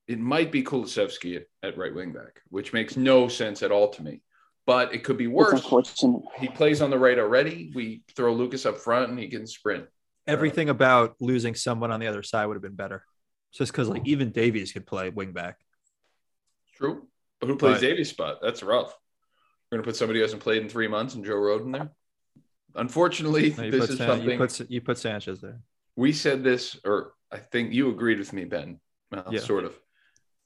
[0.07, 3.91] it might be Kulusevski at, at right wing back, which makes no sense at all
[3.91, 4.23] to me.
[4.65, 5.63] But it could be worse.
[6.39, 7.71] He plays on the right already.
[7.75, 9.87] We throw Lucas up front and he can sprint.
[10.27, 13.05] everything about losing someone on the other side would have been better.
[13.53, 15.59] Just because like even Davies could play wing back.
[16.77, 17.07] True.
[17.41, 18.39] But who plays But- Davies' spot?
[18.43, 18.93] That's rough.
[19.71, 21.91] We're going to put somebody who hasn't played in three months and Joe Roden there.
[22.77, 25.61] Unfortunately, No, this is San- something you put you put Sanchez there.
[25.97, 28.81] we said this, or I think you agreed with me, Ben.
[29.11, 29.41] Well, Yeah.
[29.41, 29.77] sort of.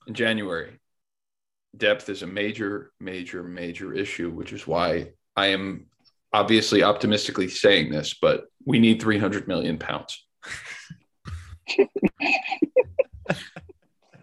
[0.06, 0.78] In January,
[1.76, 5.86] depth is a major, major, major issue, which is why I am
[6.32, 10.26] obviously optimistically saying this, but we need 300 million pounds.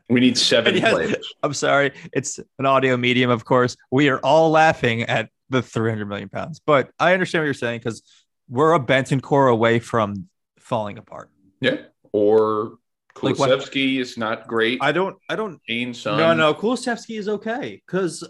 [0.09, 0.93] we need seven Yes.
[0.93, 1.33] players.
[1.43, 3.75] I'm sorry, it's an audio medium, of course.
[3.91, 7.79] We are all laughing at the 300 million pounds, but I understand what you're saying
[7.79, 8.01] because
[8.49, 11.29] we're a Bentancur away from falling apart.
[11.59, 11.77] Yeah.
[12.13, 12.77] Or
[13.21, 13.35] Like
[13.75, 14.79] is not great.
[14.81, 15.59] I don't, I don't.
[15.67, 16.17] Kane's son.
[16.17, 18.27] No, no, Kulusevski is okay because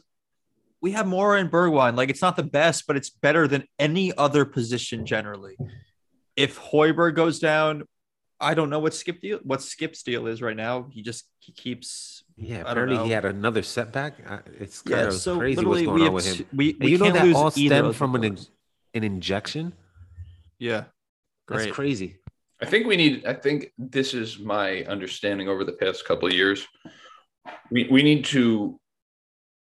[0.82, 1.96] we have Moura and Bergwijn.
[1.98, 5.58] Like it's not the best, but it's better than any other position generally.
[6.36, 7.84] If Højbjerg goes down,
[8.40, 10.88] I don't know what Skip deal what Skip's deal is right now.
[10.92, 14.14] He just he keeps Yeah, apparently he had another setback.
[14.60, 16.48] It's kind of so crazy what's literally going we on have with t- him.
[16.54, 18.52] we, we you know can't that lose all stemmed from an, players.
[18.94, 19.74] an injection.
[20.60, 20.86] yeah.
[21.48, 22.18] That's crazy.
[22.62, 23.26] I think we need.
[23.26, 26.68] I think this is my understanding over the past couple of years.
[27.72, 28.78] We we need to.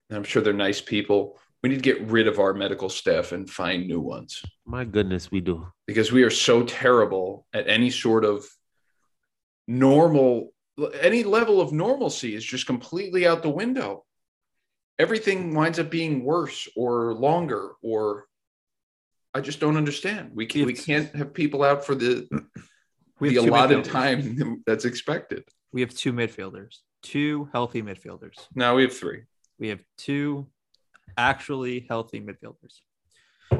[0.09, 1.37] and I'm sure they're nice people.
[1.61, 5.31] We need to get rid of our medical staff and find new ones My goodness,
[5.31, 5.67] we do.
[5.87, 8.45] because we are so terrible at any sort of
[9.67, 10.53] normal,
[10.99, 14.05] any level of normalcy is just completely out the window.
[14.99, 18.25] Everything winds up being worse or longer, or
[19.33, 20.31] I just don't understand.
[20.33, 22.27] We can we can't have people out for the
[23.19, 25.43] We the allotted time that's expected.
[25.71, 28.35] We have two midfielders, two healthy midfielders.
[28.53, 29.23] Now we have three.
[29.57, 30.47] We have two
[31.17, 32.81] actually healthy midfielders.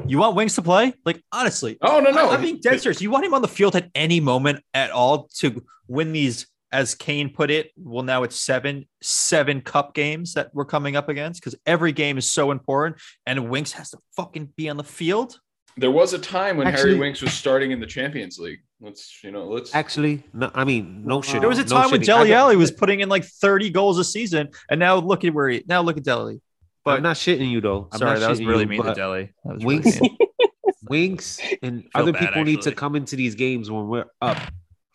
[0.06, 0.92] You want Winks to play?
[1.04, 2.30] Like honestly, Oh no, no.
[2.30, 3.00] I'm being dead serious.
[3.00, 6.94] You want him on the field at any moment at all to win these, as
[6.94, 7.70] Kane put it.
[7.76, 12.18] Well, now it's seven, seven cup games that we're coming up against because every game
[12.18, 15.38] is so important, and Winks has to fucking be on the field.
[15.76, 18.60] There was a time when Harry Actually- Winks was starting in the Champions League.
[18.80, 21.40] Let's you know, let's Actually, no, I mean, no shit.
[21.40, 22.04] There was a no time when shitting.
[22.06, 25.48] Dele don't- was putting in like 30 goals a season, and now look at where
[25.48, 26.40] he now look at Dele.
[26.84, 27.88] But But I'm not shitting you though.
[27.92, 29.32] I'm sorry, that was really you, mean to but Dele.
[29.44, 30.16] That was really Winks, mean.
[30.88, 34.36] Winks, and other bad, people need to come into these games when we're up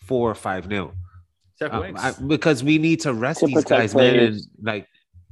[0.02, 0.94] four or five nil.
[1.62, 4.88] Um, I- because we need to rest To these protect guys, man, and like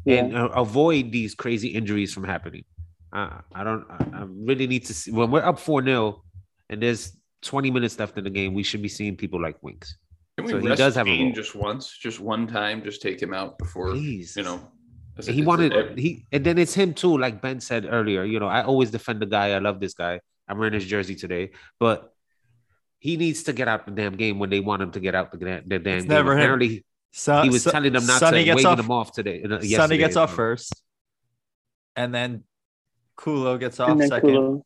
[0.06, 0.16] Yeah.
[0.26, 2.66] and uh, avoid these crazy injuries from happening.
[3.14, 3.86] I, I don't.
[3.90, 6.22] I, I really need to see when we're up four 0
[6.70, 8.54] and there's 20 minutes left in the game.
[8.54, 9.96] We should be seeing people like Winks.
[10.38, 11.34] Can we So he does have a Kane role.
[11.36, 14.60] just once, just one time, just take him out before Please, you know.
[15.18, 17.60] As And a- he as a- wanted he and then it's him too like ben
[17.60, 20.74] said earlier you know i always defend the guy i love this guy i'm wearing
[20.74, 22.14] his jersey today but
[23.00, 25.32] he needs to get out the damn game when they want him to get out
[25.32, 26.40] the, the damn It's game never him.
[26.40, 29.12] apparently So, he was so- telling them not Sonny to gets waving off, them off
[29.14, 29.98] today uh, Sonny yesterday.
[29.98, 30.74] gets off first,
[31.96, 32.44] and then
[33.18, 34.30] Kulo gets off second.
[34.30, 34.62] Kulo.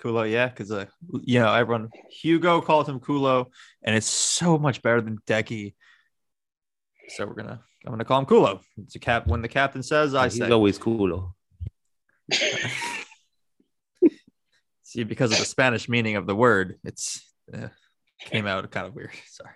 [0.00, 0.86] Kulo, yeah, because uh,
[1.24, 1.88] you know everyone.
[2.10, 3.46] Hugo called him Kulo,
[3.82, 5.74] and it's so much better than Decky.
[7.08, 8.60] So we're gonna, I'm gonna call him Kulo.
[8.76, 9.26] It's a cap.
[9.26, 10.50] When the captain says, I he's say.
[10.50, 11.32] always Kulo.
[14.82, 17.22] See, because of the Spanish meaning of the word, it's
[17.52, 17.68] uh,
[18.20, 19.10] came out kind of weird.
[19.30, 19.54] Sorry.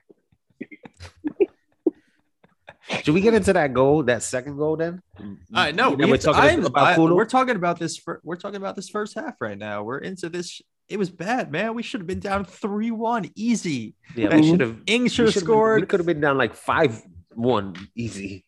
[3.03, 5.03] should we get into that goal that second goal then
[5.55, 5.95] I know.
[5.99, 7.99] Yeah, we're talking about we're talking about this.
[7.99, 9.83] fir- we're talking about this first half right now.
[9.83, 10.63] We're into this.
[10.89, 11.75] It was bad, man.
[11.75, 13.95] We should have been down three one, easy.
[14.17, 15.81] yeah we should have Ing should have should've been- scored.
[15.83, 17.03] we could have been down like five
[17.37, 18.45] one easy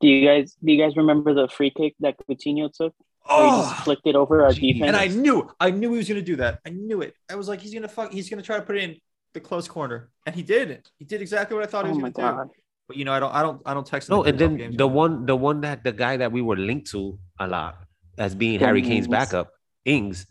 [0.00, 2.94] Do you guys do you guys remember the free kick that Coutinho took?
[3.26, 4.88] Where he just Oh, flicked it over our Gee, defense.
[4.88, 6.60] and I knew, I knew he was gonna do that.
[6.66, 7.14] I knew it.
[7.30, 8.12] I was like, he's gonna fuck.
[8.12, 8.96] He's gonna try to put it in
[9.32, 10.86] the close corner, and he did.
[10.98, 12.48] He did exactly what I thought he oh was my gonna god.
[12.48, 12.60] do.
[12.86, 14.10] But you know, I don't, I don't, I don't text.
[14.10, 15.08] No, in and then games the anymore.
[15.08, 17.78] one, the one that the guy that we were linked to a lot
[18.18, 19.48] as being Harry Kane's backup,
[19.86, 20.26] Ings,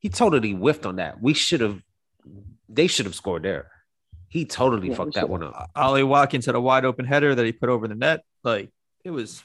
[0.00, 1.22] he totally whiffed on that.
[1.22, 1.80] We should have,
[2.68, 3.70] they should have scored there.
[4.28, 5.70] He totally Yeah, fucked that should- one up.
[5.76, 8.24] Ollie Watkins had a wide open header that he put over the net.
[8.42, 8.70] Like
[9.04, 9.42] it was,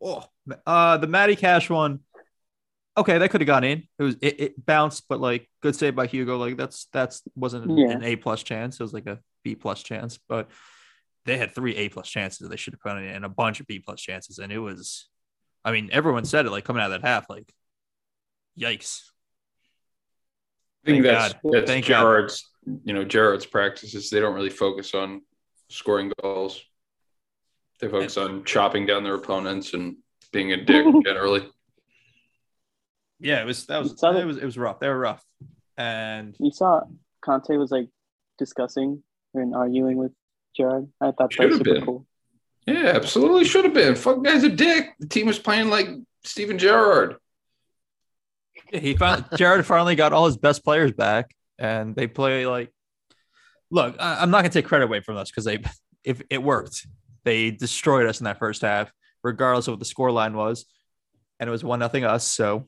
[0.00, 0.24] oh,
[0.66, 2.00] uh, the Matty Cash one.
[2.96, 3.86] Okay, that could have gone in.
[3.98, 6.36] It was it, it bounced, but like good save by Hugo.
[6.38, 7.90] Like that's that's wasn't an, Yeah.
[7.90, 8.78] an A plus chance.
[8.78, 10.18] It was like a B plus chance.
[10.28, 10.50] But
[11.24, 12.48] they had three A plus chances.
[12.48, 15.08] They should have put in and a bunch of B plus chances, and it was.
[15.64, 17.50] I mean, everyone said it like coming out of that half, like,
[18.58, 19.02] yikes.
[20.84, 21.52] I think Thank that's, God.
[21.52, 22.00] that's Thank God.
[22.02, 24.10] Gerrard's, you know, Gerrard's practices.
[24.10, 25.22] They don't really focus on
[25.68, 26.62] scoring goals.
[27.80, 29.96] They focus on chopping down their opponents and
[30.32, 31.48] being a dick generally.
[33.18, 34.80] Yeah, it was that was that- it was it was rough.
[34.80, 35.24] They were rough,
[35.76, 36.82] and You saw
[37.24, 37.88] Conte was like
[38.38, 39.02] discussing
[39.34, 40.12] and arguing with
[40.56, 40.88] Gerard.
[41.00, 41.84] I thought that Should've was super been.
[41.84, 42.06] cool.
[42.66, 43.94] Yeah, absolutely should have been.
[43.96, 44.90] Fuck guy's a dick.
[45.00, 45.88] The team was playing like
[46.24, 47.16] Steven Gerrard.
[48.72, 52.72] he found Jared finally got all his best players back, and they play like.
[53.70, 55.62] Look, I, I'm not gonna take credit away from us because they,
[56.04, 56.86] if it worked,
[57.24, 60.66] they destroyed us in that first half, regardless of what the score line was,
[61.40, 62.26] and it was one nothing us.
[62.26, 62.66] So,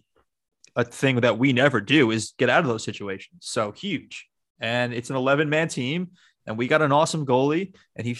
[0.77, 3.41] a thing that we never do is get out of those situations.
[3.41, 4.27] So huge,
[4.61, 6.13] and it's an 11 man team,
[6.47, 8.17] and we got an awesome goalie, and he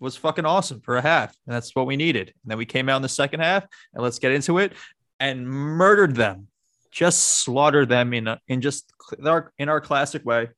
[0.00, 2.28] was fucking awesome for a half, and that's what we needed.
[2.28, 4.72] And then we came out in the second half, and let's get into it,
[5.20, 6.48] and murdered them
[6.92, 10.50] just slaughter them in a, in just cl- our in our classic way.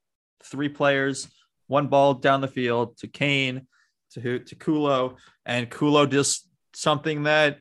[0.43, 1.29] Three players,
[1.69, 3.67] one ball down the field to Kane,
[4.13, 5.17] to to Kulo,
[5.47, 7.61] and Kulo just something that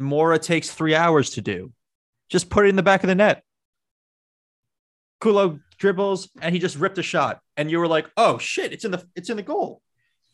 [0.00, 1.72] Moura takes three hours to do.
[2.28, 3.42] Just put it in the back of the net.
[5.20, 8.72] Kulo dribbles and he just ripped a shot, and you were like, "Oh shit!
[8.72, 9.80] It's in the it's in the goal."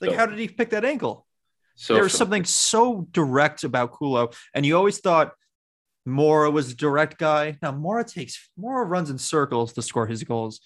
[0.00, 1.26] Like, So- how did he pick that angle?
[1.74, 5.32] So there was something so direct about Kulo, and you always thought
[6.06, 7.58] Moura was a direct guy.
[7.62, 10.60] Now Moura takes Moura runs in circles to score his goals,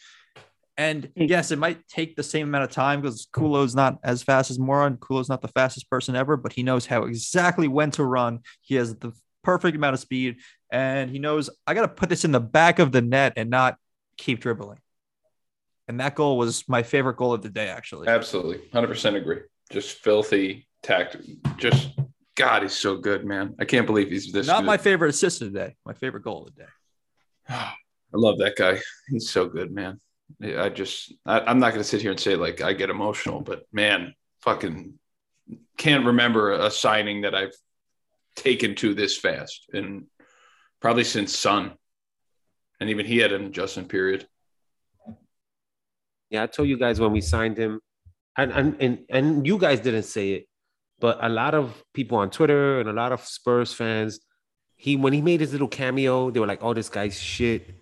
[0.77, 1.25] and hmm.
[1.25, 4.59] yes, it might take the same amount of time because Kulo's not as fast as
[4.59, 8.05] Moura, and Kulo's not the fastest person ever, but he knows how exactly when to
[8.05, 8.41] run.
[8.61, 10.37] He has the perfect amount of speed,
[10.71, 13.51] and he knows I got to put this in the back of the net and
[13.51, 13.77] not
[14.17, 14.79] keep dribbling.
[15.89, 18.09] And that goal was my favorite goal of the day, actually.
[18.09, 19.41] Absolutely, hundred percent agree.
[19.71, 21.17] Just filthy tact.
[21.57, 21.91] Just
[22.37, 23.55] God, he's so good, man.
[23.59, 24.47] I can't believe he's this.
[24.47, 24.67] Not good.
[24.67, 25.77] my favorite assist of the day.
[25.85, 26.69] My favorite goal of the day.
[27.49, 28.81] I love that guy.
[29.09, 30.01] He's so good, man.
[30.43, 33.41] I just, I, I'm not going to sit here and say like I get emotional,
[33.41, 34.99] but man, fucking
[35.77, 37.55] can't remember a signing that I've
[38.35, 40.07] taken to this fast, and
[40.81, 41.73] probably since Son,
[42.81, 44.27] and even he had an adjustment period.
[46.31, 47.81] Yeah, I told you guys when we signed him,
[48.37, 50.49] and and and, and you guys didn't say it,
[51.01, 54.21] but a lot of people on Twitter and a lot of Spurs fans,
[54.77, 57.75] he when he made his little cameo, they were like, "Oh, this guy's shit."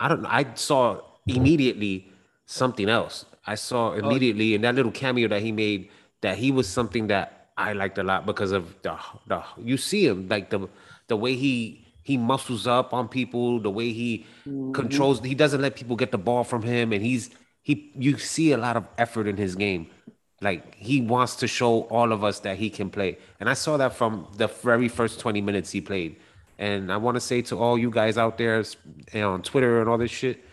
[0.00, 0.28] I don't know.
[0.30, 2.10] I saw immediately
[2.46, 3.24] something else.
[3.46, 3.94] I saw oh.
[3.94, 7.98] immediately in that little cameo that he made that he was something that I liked
[7.98, 8.96] a lot because of the
[9.26, 10.68] the you see him like the
[11.08, 14.72] the way he he muscles up on people, the way he mm-hmm.
[14.72, 15.20] controls.
[15.20, 17.30] He doesn't let people get the ball from him, and he's
[17.62, 17.92] he.
[17.96, 19.88] You see a lot of effort in his game.
[20.42, 23.76] Like he wants to show all of us that he can play, and I saw
[23.78, 26.16] that from the very first twenty minutes he played.
[26.58, 28.62] And I want to say to all you guys out there
[29.14, 30.44] know, on Twitter and all this shit,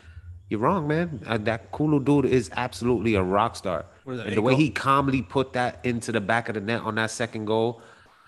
[0.49, 1.21] you're wrong, man.
[1.27, 3.85] Uh, that Kulu dude is absolutely a rock star.
[4.07, 7.11] And the way he calmly put that into the back of the net on that
[7.11, 7.81] second goal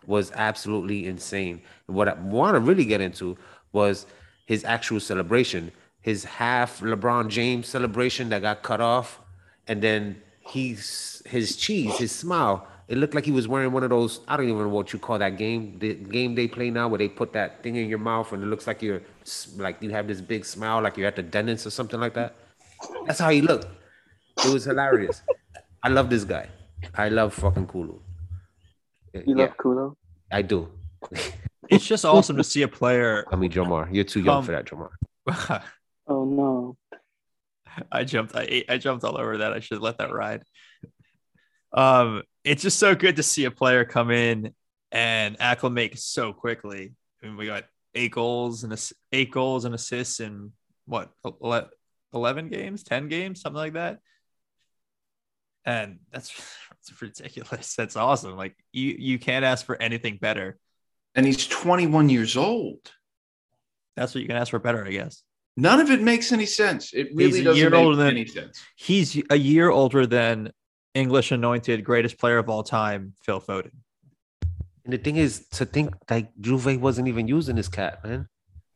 [0.05, 1.61] was absolutely insane.
[1.87, 3.37] And what I want to really get into
[3.71, 4.05] was
[4.45, 5.71] his actual celebration,
[6.01, 9.19] his half LeBron James celebration that got cut off,
[9.67, 13.89] and then he's his cheese, his smile it looked like he was wearing one of
[13.89, 14.19] those.
[14.27, 15.79] I don't even know what you call that game.
[15.79, 18.47] The game they play now, where they put that thing in your mouth and it
[18.47, 19.01] looks like you're
[19.55, 22.35] like you have this big smile, like you're at the dentist or something like that.
[23.05, 23.67] That's how he looked.
[24.45, 25.21] It was hilarious.
[25.81, 26.49] I love this guy.
[26.93, 27.97] I love fucking Kulu.
[29.13, 29.93] You yeah, love Kulu?
[30.29, 30.67] I do.
[31.69, 33.25] it's just awesome to see a player.
[33.31, 34.89] I mean, Jomar, you're too young um, for that, Jomar.
[36.07, 36.75] oh no!
[37.91, 38.35] I jumped.
[38.35, 39.53] I I jumped all over that.
[39.53, 40.43] I should let that ride.
[41.73, 44.53] Um, it's just so good to see a player come in
[44.91, 46.93] and acclimate so quickly.
[47.21, 50.51] I mean, we got eight goals and eight goals and assists in
[50.85, 51.09] what
[52.13, 53.99] 11 games 10 games something like that
[55.65, 56.31] and that's,
[56.69, 60.57] that's ridiculous that's awesome like you you can't ask for anything better
[61.15, 62.79] and he's 21 years old
[63.95, 65.23] that's what you can ask for better i guess
[65.57, 69.37] none of it makes any sense it really doesn't make than, any sense he's a
[69.37, 70.51] year older than
[70.93, 73.71] English anointed greatest player of all time, Phil Foden.
[74.83, 78.27] And the thing is, to think like Juve wasn't even using his cat, man.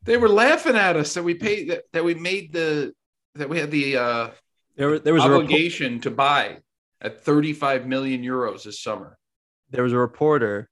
[0.04, 2.94] They were laughing at us that we paid that, that we made the
[3.34, 4.30] that we had the uh
[4.76, 6.58] there, there was obligation a to buy
[7.00, 9.18] at 35 million euros this summer.
[9.70, 10.70] There was a reporter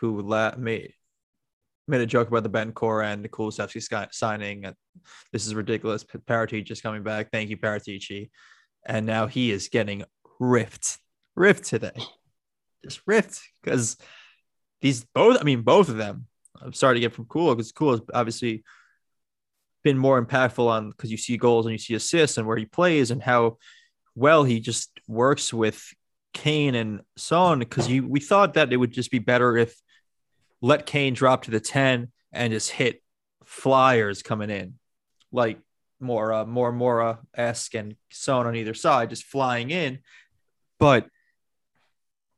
[0.00, 0.94] who la- made
[1.88, 4.66] made a joke about the Bentancur and the Kulusevski signing.
[5.32, 6.04] This is ridiculous.
[6.04, 7.30] Paratici just coming back.
[7.30, 8.30] Thank you, Paratici.
[8.84, 10.04] And now he is getting
[10.38, 10.98] rift,
[11.36, 11.92] rift today,
[12.84, 13.96] just rift because
[14.80, 15.38] these both.
[15.40, 16.26] I mean, both of them.
[16.60, 18.64] I'm sorry to get from Cool because Cool has obviously
[19.82, 22.66] been more impactful on because you see goals and you see assists and where he
[22.66, 23.58] plays and how
[24.14, 25.82] well he just works with
[26.34, 27.58] Kane and Son.
[27.58, 29.76] Because we thought that it would just be better if
[30.62, 33.02] let Kane drop to the 10 and just hit
[33.44, 34.74] flyers coming in.
[35.30, 35.58] Like
[36.00, 39.98] more uh, more Moura esque and Son on either side, just flying in.
[40.78, 41.06] But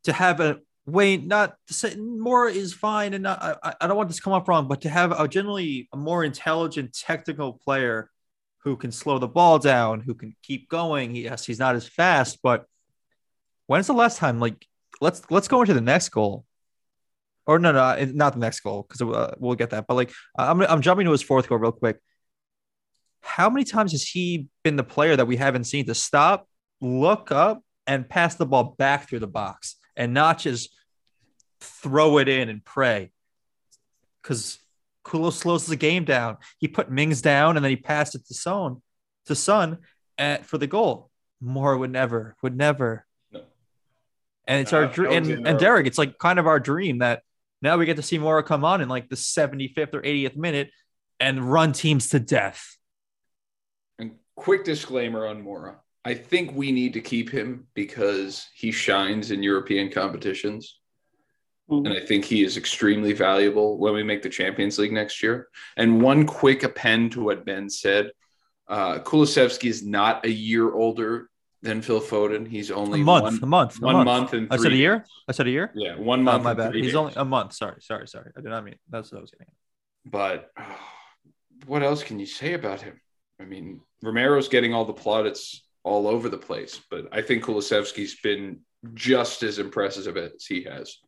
[0.05, 3.97] to have a way not to say more is fine, and not, I, I don't
[3.97, 7.55] want this to come off wrong, but to have a generally a more intelligent technical
[7.55, 8.11] player
[8.59, 11.15] who can slow the ball down, who can keep going.
[11.15, 12.67] Yes, he's not as fast, but
[13.67, 14.41] when's the last time?
[14.41, 14.67] Like,
[15.01, 16.45] let's let's go into the next goal.
[17.47, 19.87] Or no, no, not the next goal because uh, we'll get that.
[19.87, 21.99] But like, I'm I'm jumping to his fourth goal real quick.
[23.21, 26.49] How many times has he been the player that we haven't seen to stop,
[26.81, 30.71] look up, and pass the ball back through the box and not just
[31.61, 33.11] throw it in and pray.
[34.23, 34.59] Because
[35.05, 36.39] Kulu slows the game down.
[36.59, 38.83] He put Mings down and then he passed it to Son,
[39.27, 39.79] to Son
[40.17, 41.11] at, for the goal.
[41.41, 43.07] More would never, would never.
[43.33, 43.43] No.
[44.47, 45.13] And it's uh, our dream.
[45.13, 47.23] And, and Derek, it's like kind of our dream that
[47.65, 50.71] now we get to see Moura come on in like the 75th or 80th minute
[51.19, 52.77] and run teams to death.
[53.99, 55.77] And quick disclaimer on Moura.
[56.05, 60.79] I think we need to keep him because he shines in European competitions.
[61.71, 61.87] Mm-hmm.
[61.87, 65.49] And I think he is extremely valuable when we make the Champions League next year.
[65.79, 68.11] And one quick append to what Ben said
[68.69, 71.31] uh, Kulusevski is not a year older
[71.65, 72.47] than Phil Foden.
[72.47, 74.33] He's only a month, one, a month, one a month.
[74.35, 75.05] and I said a year.
[75.27, 75.73] I said a year.
[75.75, 76.43] Yeah, one month.
[76.43, 76.75] Oh, my bad.
[76.75, 76.95] He's days.
[76.95, 77.55] only a month.
[77.55, 78.31] Sorry, sorry, sorry.
[78.37, 79.47] I did not mean that's what I was getting.
[79.49, 80.13] At.
[80.13, 80.79] But oh,
[81.67, 83.01] what else can you say about him?
[83.41, 86.81] I mean, Romero's getting all the plaudits all over the place.
[86.91, 88.61] But I think Kulusevski's been
[88.93, 90.99] just as impressive as he has.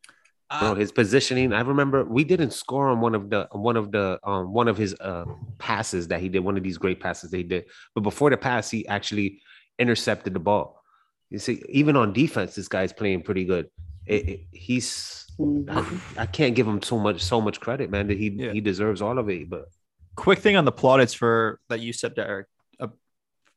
[0.60, 1.52] Bro, his positioning.
[1.52, 4.76] I remember we didn't score on one of the one of the um one of
[4.76, 5.24] his uh
[5.58, 7.64] passes that he did, one of these great passes that he did.
[7.96, 9.40] But before the pass, he actually
[9.78, 10.82] intercepted the ball.
[11.30, 13.68] You see, even on defense, this guy's playing pretty good.
[14.06, 15.26] It, it, he's
[15.68, 18.06] I, I, can't give him so much so much credit, man.
[18.06, 18.52] That he yeah.
[18.52, 19.50] he deserves all of it.
[19.50, 19.66] But
[20.14, 22.46] quick thing on the plaudits for that you said, Derek
[22.80, 22.88] uh,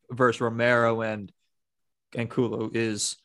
[0.09, 1.31] versus Romero and
[2.15, 3.17] and Kulu is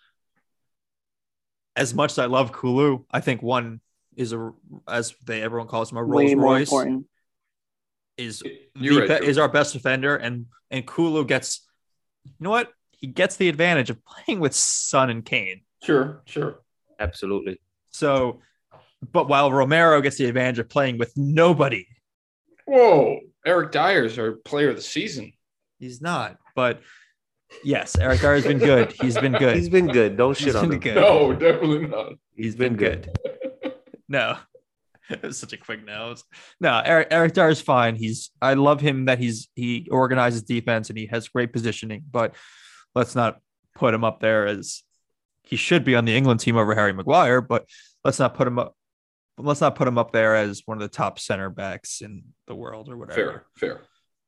[1.76, 3.80] as much as I love Kulu, I think one
[4.16, 4.52] is a
[4.86, 6.72] as they everyone calls him a Rolls Royce
[8.16, 11.66] is the, right, is our best defender and and Kulu gets
[12.24, 12.72] you know what
[13.04, 15.60] he gets the advantage of playing with Son and Kane.
[15.82, 16.62] Sure, sure,
[16.98, 17.60] absolutely.
[17.90, 18.40] So,
[19.12, 21.86] but while Romero gets the advantage of playing with nobody.
[22.64, 25.34] Whoa, Eric Dier's our player of the season.
[25.78, 26.38] He's not.
[26.54, 26.80] But
[27.62, 28.92] yes, Eric Dier's been good.
[28.92, 29.56] He's been good.
[29.56, 30.16] He's been good.
[30.16, 30.80] Don't shit He's on him.
[30.80, 30.94] Good.
[30.94, 32.14] No, definitely not.
[32.34, 33.18] He's been, been good.
[34.08, 34.38] no.
[35.10, 36.24] it such a quick nose.
[36.58, 37.96] No, Eric Eric Dier is fine.
[37.96, 42.34] He's I love him that he's he organizes defense and he has great positioning, but
[42.94, 43.40] let's not
[43.74, 44.82] put him up there as
[45.42, 47.68] he should be on the England team over Harry Maguire, but
[48.04, 48.74] let's not put him up
[49.36, 52.54] let's not put him up there as one of the top center backs in the
[52.54, 53.46] world or whatever.
[53.58, 53.80] Fair, fair.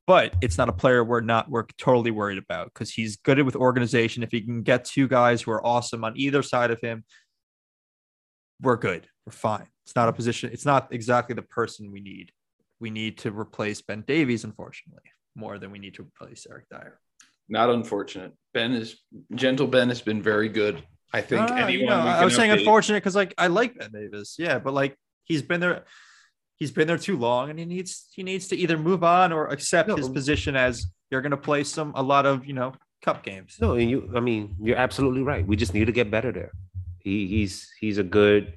[0.06, 3.56] But it's not a player we're not we're totally worried about because he's good with
[3.56, 4.22] organization.
[4.22, 7.04] If he can get two guys who are awesome on either side of him,
[8.60, 9.08] we're good.
[9.24, 9.66] We're fine.
[9.84, 10.50] It's not a position.
[10.52, 12.30] It's not exactly the person we need.
[12.78, 15.02] We need to replace Ben Davies, unfortunately,
[15.34, 17.00] more than we need to replace Eric Dier.
[17.48, 18.32] Not unfortunate.
[18.52, 18.96] Ben is
[19.34, 19.66] gentle.
[19.66, 20.82] Ben has been very good.
[21.12, 21.80] I think No, no, anyone.
[21.80, 24.58] you know, I can was saying update- unfortunate because like I like Ben Davies, yeah,
[24.58, 25.84] but like he's been there,
[26.56, 29.46] he's been there too long, and he needs he needs to either move on or
[29.48, 32.72] accept his position as you're going to play some a lot of you know
[33.02, 33.56] cup games.
[33.60, 35.46] No, and you I mean, you're absolutely right.
[35.46, 36.50] We just need to get better there.
[36.98, 38.54] He he's he's a good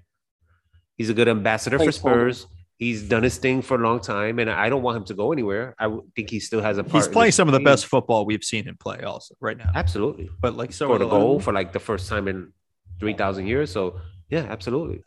[0.97, 1.93] he's a good ambassador for Placeholder.
[1.93, 2.47] Spurs.
[2.80, 5.34] He's done his thing for a long time, and I don't want him to go
[5.34, 5.75] anywhere.
[5.77, 7.03] I think he still has a part.
[7.03, 9.69] He's playing this some of the best football we've seen him play, also right now.
[9.75, 10.30] Absolutely.
[10.39, 12.30] But like so, Scored are a a lot of- goal for like the first time
[12.30, 12.53] in
[12.99, 13.69] three thousand years.
[13.69, 13.99] So
[14.30, 15.01] yeah, absolutely.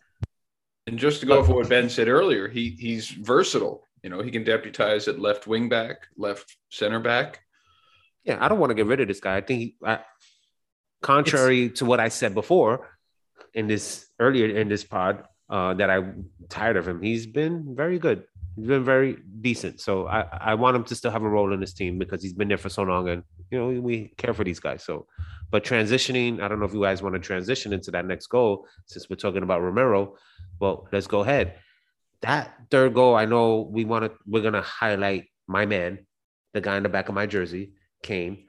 [0.87, 3.83] And just to go for what Ben said earlier, he he's versatile.
[4.03, 7.41] You know, he can deputize at left wing back, left center back.
[8.25, 9.37] Yeah, I don't want to get rid of this guy.
[9.37, 10.01] I think, he, I,
[11.01, 12.89] contrary to what I said before
[13.55, 17.03] in this earlier in this pod, uh, that I'm tired of him.
[17.03, 18.25] He's been very good.
[18.57, 19.81] He's been very decent.
[19.81, 22.33] So I, I want him to still have a role in this team because he's
[22.33, 24.83] been there for so long, and you know we care for these guys.
[24.83, 25.07] So,
[25.51, 28.67] but transitioning, I don't know if you guys want to transition into that next goal
[28.87, 30.17] since we're talking about Romero.
[30.59, 31.59] Well, let's go ahead.
[32.23, 34.13] That third goal, I know we want to.
[34.27, 36.07] We're gonna highlight my man,
[36.55, 37.73] the guy in the back of my jersey,
[38.03, 38.47] Kane,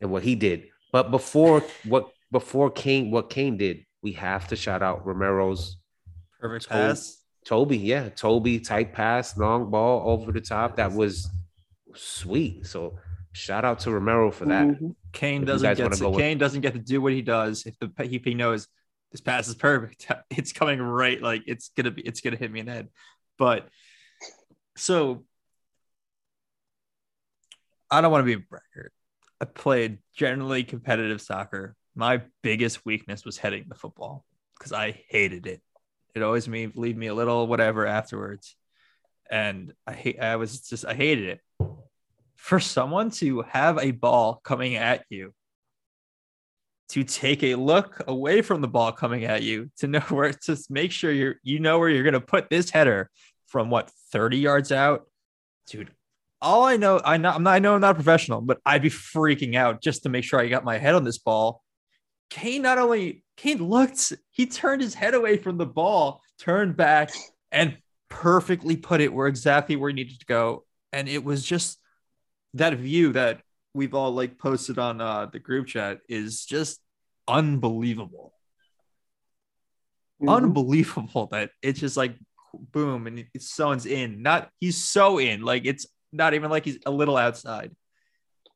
[0.00, 0.68] and what he did.
[0.92, 5.78] But before what before Kane, what Kane did, we have to shout out Romero's
[6.44, 7.20] perfect Told- pass.
[7.46, 10.76] Toby, yeah, Toby tight pass, long ball over the top.
[10.76, 11.28] That was
[11.94, 12.66] sweet.
[12.66, 12.98] So
[13.32, 14.66] shout out to Romero for that.
[14.66, 14.94] Mhm.
[15.12, 17.66] Kane If doesn't get wanna to, with- Kane doesn't get to do what he does
[17.66, 18.66] if the if he knows
[19.12, 20.06] this pass is perfect.
[20.30, 22.88] It's coming right like it's gonna be it's gonna hit me in the head.
[23.38, 23.68] But
[24.76, 25.24] so
[27.90, 28.92] I don't want to be a braggart.
[29.40, 31.76] I played generally competitive soccer.
[31.94, 34.24] My biggest weakness was heading the football
[34.58, 35.60] because I hated it.
[36.14, 38.56] It always me leave me a little whatever afterwards.
[39.30, 41.40] And I hate I was just I hated it
[42.36, 45.32] for someone to have a ball coming at you,
[46.90, 50.56] to take a look away from the ball coming at you, to know where to
[50.70, 53.10] make sure you're you know where you're gonna put this header
[53.46, 55.06] from what 30 yards out,
[55.66, 55.90] dude.
[56.40, 58.82] All I know, I know, I'm not, I know I'm not a professional, but I'd
[58.82, 61.63] be freaking out just to make sure I got my head on this ball.
[62.34, 67.12] Kane not only Kane looked, he turned his head away from the ball, turned back,
[67.52, 67.78] and
[68.08, 70.64] perfectly put it where exactly where he needed to go.
[70.92, 71.78] And it was just
[72.54, 73.40] that view that
[73.72, 76.80] we've all like posted on uh, the group chat is just
[77.28, 78.34] unbelievable.
[80.20, 80.34] Mhm.
[80.34, 82.16] Unbelievable that it's just like
[82.52, 84.22] boom and it's someone's in.
[84.22, 85.42] Not he's so in.
[85.42, 87.76] Like it's not even like he's a little outside.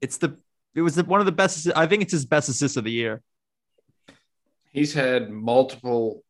[0.00, 0.36] It's the
[0.74, 1.68] it was the, one of the best.
[1.76, 3.22] I think it's his best assist of the year.
[4.72, 6.22] He's had multiple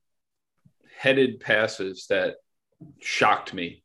[0.96, 2.36] headed passes that
[3.00, 3.82] shocked me.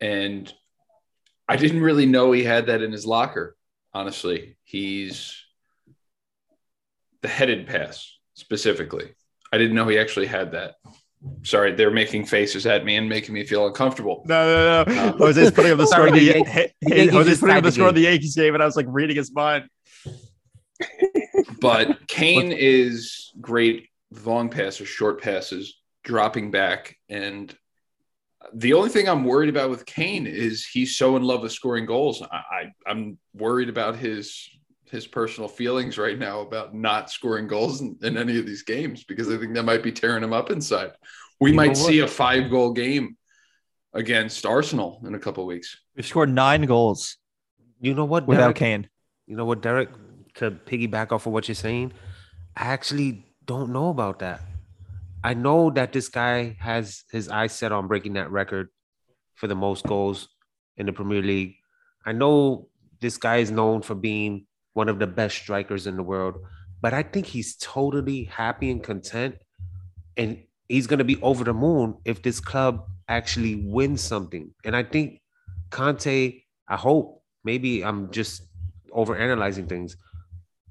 [0.00, 0.52] And
[1.48, 3.56] I didn't really know he had that in his locker,
[3.94, 4.56] honestly.
[4.64, 5.36] He's
[7.22, 9.14] the headed pass specifically.
[9.52, 10.74] I didn't know he actually had that.
[11.42, 14.22] Sorry, they're making faces at me and making me feel uncomfortable.
[14.26, 15.00] No, no, no.
[15.08, 16.08] Uh, Jose's putting up the score.
[16.08, 18.02] of the, the Yan- Yankees Jose's just putting up the the score of the.
[18.02, 19.68] Yankees game, and I was like reading his mind.
[21.60, 23.88] But Kane is great
[24.24, 26.96] long passes, short passes, dropping back.
[27.08, 27.54] And
[28.54, 31.86] the only thing I'm worried about with Kane is he's so in love with scoring
[31.86, 32.22] goals.
[32.22, 34.48] I, I I'm worried about his
[34.90, 39.02] his personal feelings right now about not scoring goals in, in any of these games
[39.02, 40.92] because I think that might be tearing him up inside.
[41.40, 41.76] We You might what?
[41.78, 43.16] see a five goal game
[43.92, 45.76] against Arsenal in a couple of weeks.
[45.96, 47.16] We've scored nine goals
[47.80, 48.28] You know what?
[48.28, 48.56] without Derek?
[48.56, 48.88] Kane.
[49.26, 49.88] You know what, Derek?
[50.36, 51.92] To piggyback off of what you're saying,
[52.56, 54.40] I actually don't know about that.
[55.24, 58.68] I know that this guy has his eyes set on breaking that record
[59.34, 60.28] for the most goals
[60.76, 61.54] in the Premier League.
[62.04, 62.68] I know
[63.00, 66.36] this guy is known for being one of the best strikers in the world,
[66.80, 69.36] but I think he's totally happy and content.
[70.16, 74.54] And he's going to be over the moon if this club actually wins something.
[74.64, 75.20] And I think
[75.70, 78.42] Conte, I hope, maybe I'm just
[78.94, 79.96] overanalyzing things,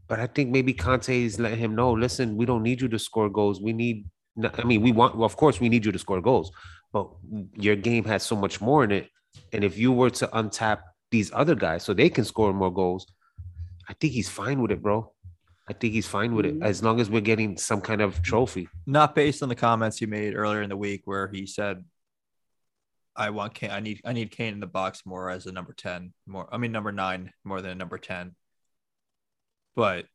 [0.08, 3.00] but I think maybe Conte is letting him know listen, we don't need you to
[3.00, 3.62] score goals.
[3.62, 4.06] We need,
[4.44, 5.16] I mean, we want.
[5.16, 6.52] Well, of course, we need you to score goals,
[6.94, 7.10] but
[7.56, 9.10] your game has so much more in it.
[9.52, 10.80] And if you were to untap
[11.12, 13.08] these other guys so they can score more goals,
[13.90, 15.12] I think he's fine with it, bro.
[15.68, 16.64] I think he's fine with it mm-hmm.
[16.64, 18.70] as long as we're getting some kind of trophy.
[18.86, 21.84] Not based on the comments you made earlier in the week where he said,
[23.16, 23.72] "I want Kane.
[23.72, 24.02] I need.
[24.06, 26.14] I need Kane in the box more as a number ten.
[26.28, 26.48] More.
[26.52, 28.36] I mean, number nine more than a number ten.
[29.76, 30.06] But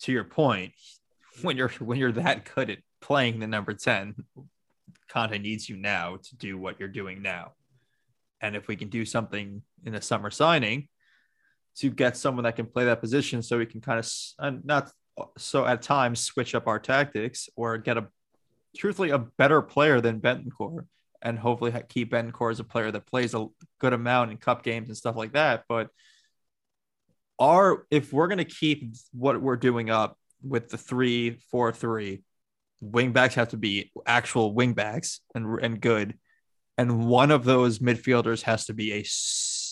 [0.00, 0.72] to your point,
[1.42, 4.14] when you're when you're that good at playing the number ten,
[5.08, 7.52] Conte needs you now to do what you're doing now.
[8.40, 10.88] And if we can do something in a summer signing
[11.76, 14.90] to get someone that can play that position, so we can kind of uh, not
[15.36, 18.08] so at times switch up our tactics or get a
[18.76, 20.86] truthfully a better player than Bentancur
[21.22, 23.46] and hopefully keep Bentancur as a player that plays a
[23.78, 25.64] good amount in cup games and stuff like that.
[25.68, 25.90] But
[27.40, 32.22] our if we're gonna keep what we're doing up with the three four three,
[32.80, 36.18] wing backs have to be actual wing backs and and good,
[36.78, 39.04] and one of those midfielders has to be a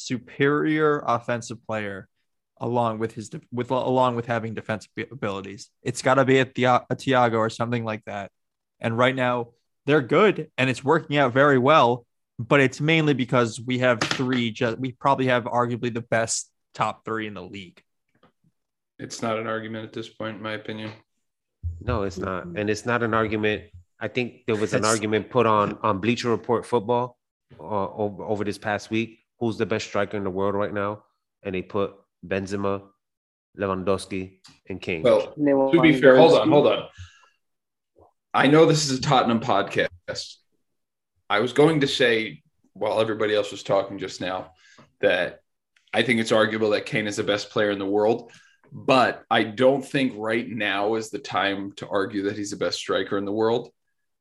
[0.09, 2.09] superior offensive player,
[2.61, 5.71] along with his with along with having defensive abilities.
[5.83, 8.31] It's got to be a, Thia- a Thiago or something like that.
[8.81, 9.49] And right now
[9.87, 12.07] they're good and it's working out very well,
[12.39, 14.51] but it's mainly because we have three.
[14.51, 17.83] Just we probably have arguably the best top three in the league.
[18.99, 20.93] It's not an argument at this point, in my opinion.
[21.81, 23.65] No, it's not, and it's not an argument.
[24.01, 27.19] I think there was an It's- argument put on on Bleacher Report football
[27.61, 29.19] uh, over, over this past week.
[29.41, 31.05] Who's the best striker in the world right now?
[31.43, 31.95] And they put
[32.27, 32.83] Benzema,
[33.57, 35.03] Lewandowski, and Kane.
[35.03, 35.33] Well,
[35.73, 36.89] to be fair, hold on, hold on.
[38.35, 40.37] I know this is a Tottenham podcast.
[41.31, 44.53] I was going to say, while everybody else was talking just now,
[45.01, 45.43] that
[45.95, 48.31] I think it's arguable that Kane is the best player in the world,
[48.73, 52.79] but I don't think right now is the time to argue that he's the best
[52.79, 53.71] striker in the world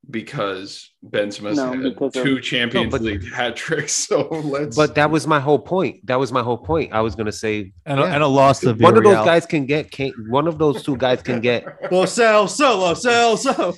[0.10, 3.92] because Benzema's No, had because of- two Champions No, but- League hat tricks.
[4.08, 4.78] So let's.
[4.78, 6.06] but that was my whole point.
[6.06, 6.94] That was my whole point.
[6.94, 8.06] I was gonna say And, Yeah.
[8.06, 10.14] a, and a loss of one of those guys can get Kane.
[10.30, 13.76] One of those two guys can get Lo Cel, solo, sell, so.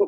[0.00, 0.06] Uh,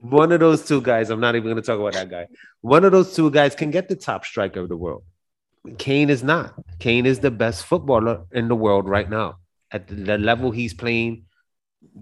[0.00, 1.10] one of those two guys.
[1.10, 2.26] I'm not even gonna talk about that guy.
[2.60, 5.02] One of those two guys can get the top striker of the world.
[5.78, 6.54] Kane is not.
[6.78, 9.36] Kane is the best footballer in the world right now.
[9.70, 11.24] At the- the level he's playing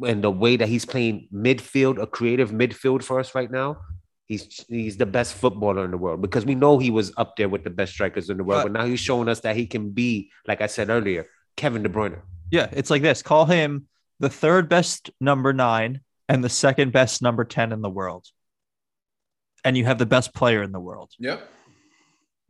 [0.07, 3.79] and the way that he's playing midfield, a creative midfield for us right now,
[4.27, 7.49] he's he's the best footballer in the world because we know he was up there
[7.49, 8.63] with the best strikers in the world.
[8.65, 11.83] But- But now he's showing us that he can be, like I said earlier, Kevin
[11.83, 12.21] De Bruyne.
[12.51, 13.23] Yeah, it's like this.
[13.23, 13.87] Call him
[14.19, 18.27] the third best number nine and the second best number 10 in the world.
[19.65, 21.11] And you have the best player in the world.
[21.19, 21.49] Yep.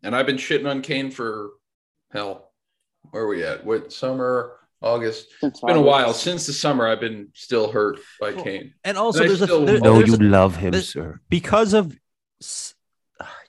[0.02, 1.50] And I've been shitting on Kane for
[2.12, 2.52] hell.
[3.10, 3.64] Where are we at?
[3.64, 5.28] What summer, August?
[5.42, 6.86] It's been a while since the summer.
[6.86, 8.74] I've been still hurt by Well, Kane.
[8.84, 11.20] And also, And there's a, still there- No, there's a- love him, this- sir.
[11.28, 11.96] because of
[12.40, 12.74] s-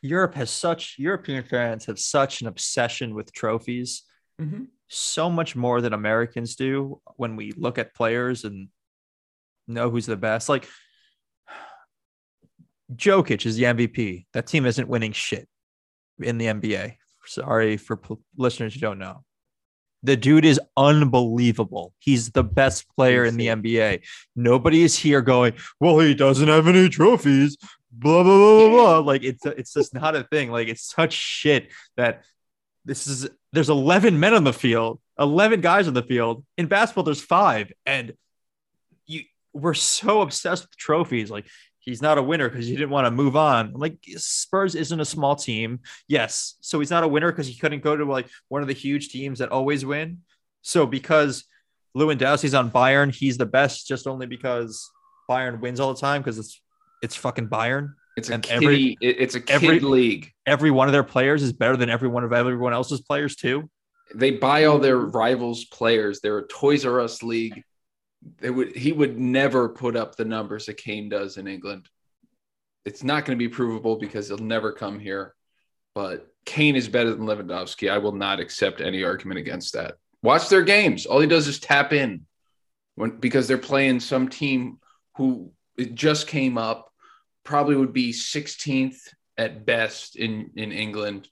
[0.02, 4.04] Europe has such European fans have such an obsession with trophies,
[4.40, 4.66] mm-hmm.
[4.90, 8.68] so much more than Americans do when we look at players and
[9.68, 10.50] know who's the best.
[10.50, 10.68] Like
[12.96, 14.26] Jokic is the MVP.
[14.34, 15.48] That team isn't winning shit
[16.20, 16.96] in the NBA.
[17.26, 18.00] Sorry for
[18.38, 19.24] listeners who don't know.
[20.04, 21.94] The dude is unbelievable.
[22.00, 24.02] He's the best player in the NBA.
[24.36, 27.58] Nobody is here going, well, he doesn't have any trophies.
[27.92, 29.00] Blah blah blah blah blah.
[29.12, 30.50] Like it's it's just not a thing.
[30.50, 32.24] Like it's such shit that
[32.86, 36.44] this is there's 11 men on the field, 11 guys on the field.
[36.58, 38.14] In basketball, there's five, and
[39.06, 41.30] you we're so obsessed with trophies.
[41.30, 41.46] Like
[41.82, 43.74] he's not a winner because he didn't want to move on.
[43.74, 45.80] Like Spurs isn't a small team.
[46.08, 48.74] Yes, so he's not a winner because he couldn't go to like one of the
[48.74, 50.20] huge teams that always win.
[50.62, 51.44] So because
[51.98, 54.90] Lewandowski's on Bayern, he's the best just only because
[55.30, 56.62] Bayern wins all the time because it's
[57.04, 57.94] it's fucking Bayern.
[58.18, 60.32] It's a And kiddie, every- it's a kid every- league.
[60.46, 63.70] Every one of their players is better than every one of everyone else's players too.
[64.14, 66.20] They buy all their rivals' players.
[66.20, 67.64] They're a Toys R Us league.
[68.40, 71.90] They would he would never put up the numbers that Kane does in England.
[72.86, 75.36] It's not going to be provable because he'll never come here.
[75.94, 77.92] But Kane is better than Lewandowski.
[77.92, 79.96] I will not accept any argument against that.
[80.24, 81.06] Watch their games.
[81.06, 82.26] All he does is tap in
[82.96, 84.80] when because they're playing some team
[85.18, 85.52] who
[85.94, 86.92] just came up,
[87.44, 88.98] probably would be 16th
[89.38, 91.28] at best in in England.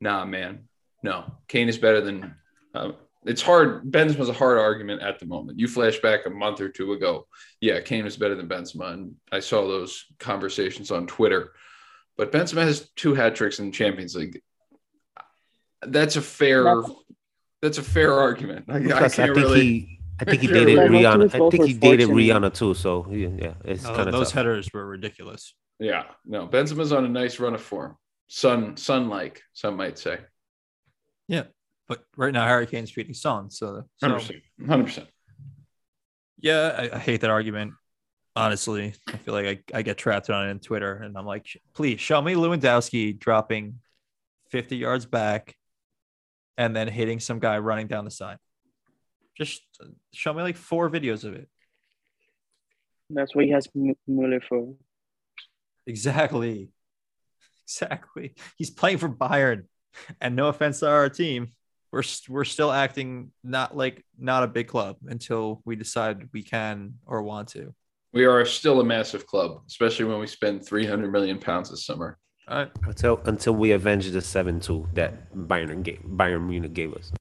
[0.00, 0.68] Nah, man.
[1.02, 2.34] No, Kane is better than.
[2.74, 2.92] Uh,
[3.26, 3.84] it's hard.
[3.90, 5.58] Benzema's a hard argument at the moment.
[5.58, 7.26] You flash back a month or two ago.
[7.60, 11.52] Yeah, Kane is better than Benzema, and I saw those conversations on Twitter.
[12.16, 14.40] But Benzema has two hat tricks in the Champions League.
[15.82, 16.64] That's a fair.
[16.64, 16.88] That's,
[17.62, 18.66] That's- a fair argument.
[18.68, 19.60] I, I can't think really.
[19.60, 21.24] he I think he dated But Rihanna.
[21.26, 22.42] I think were he dated fortunate.
[22.42, 22.74] Rihanna too.
[22.74, 24.34] So yeah, yeah it's Oh, kind of those tough.
[24.34, 25.54] headers were ridiculous.
[25.78, 27.96] Yeah, no, Benzema's on a nice run of form.
[28.28, 30.18] Sun, sun like some might say.
[31.88, 33.50] But right now, Harry Kane's beating Son.
[33.50, 34.40] So, so 100%.
[34.60, 35.06] 100%.
[36.40, 37.74] yeah, I, I hate that argument.
[38.34, 41.46] Honestly, I feel like I, I get trapped on it in Twitter, and I'm like,
[41.74, 43.78] please show me Lewandowski dropping
[44.50, 45.56] 50 yards back
[46.58, 48.38] and then hitting some guy running down the side.
[49.38, 51.48] Just uh, show me like four videos of it.
[53.10, 54.74] That's what he has M- Mueller for.
[55.86, 56.70] Exactly.
[57.68, 58.34] Exactly.
[58.56, 59.64] He's playing for Bayern.
[60.20, 61.48] And no offense to our team,
[61.92, 66.94] we're we're still acting not like not a big club until we decide we can
[67.06, 67.74] or want to.
[68.12, 72.18] We are still a massive club, especially when we spend 300 million pounds this summer.
[72.48, 72.70] All right.
[72.84, 77.12] until until we avenge the seven two that Bayern gave Bayern Munich gave us.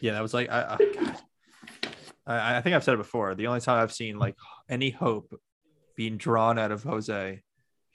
[0.00, 1.14] Yeah, that was like I I,
[2.26, 3.34] I I think I've said it before.
[3.34, 4.34] The only time I've seen like
[4.68, 5.34] any hope
[5.94, 7.42] being drawn out of Jose,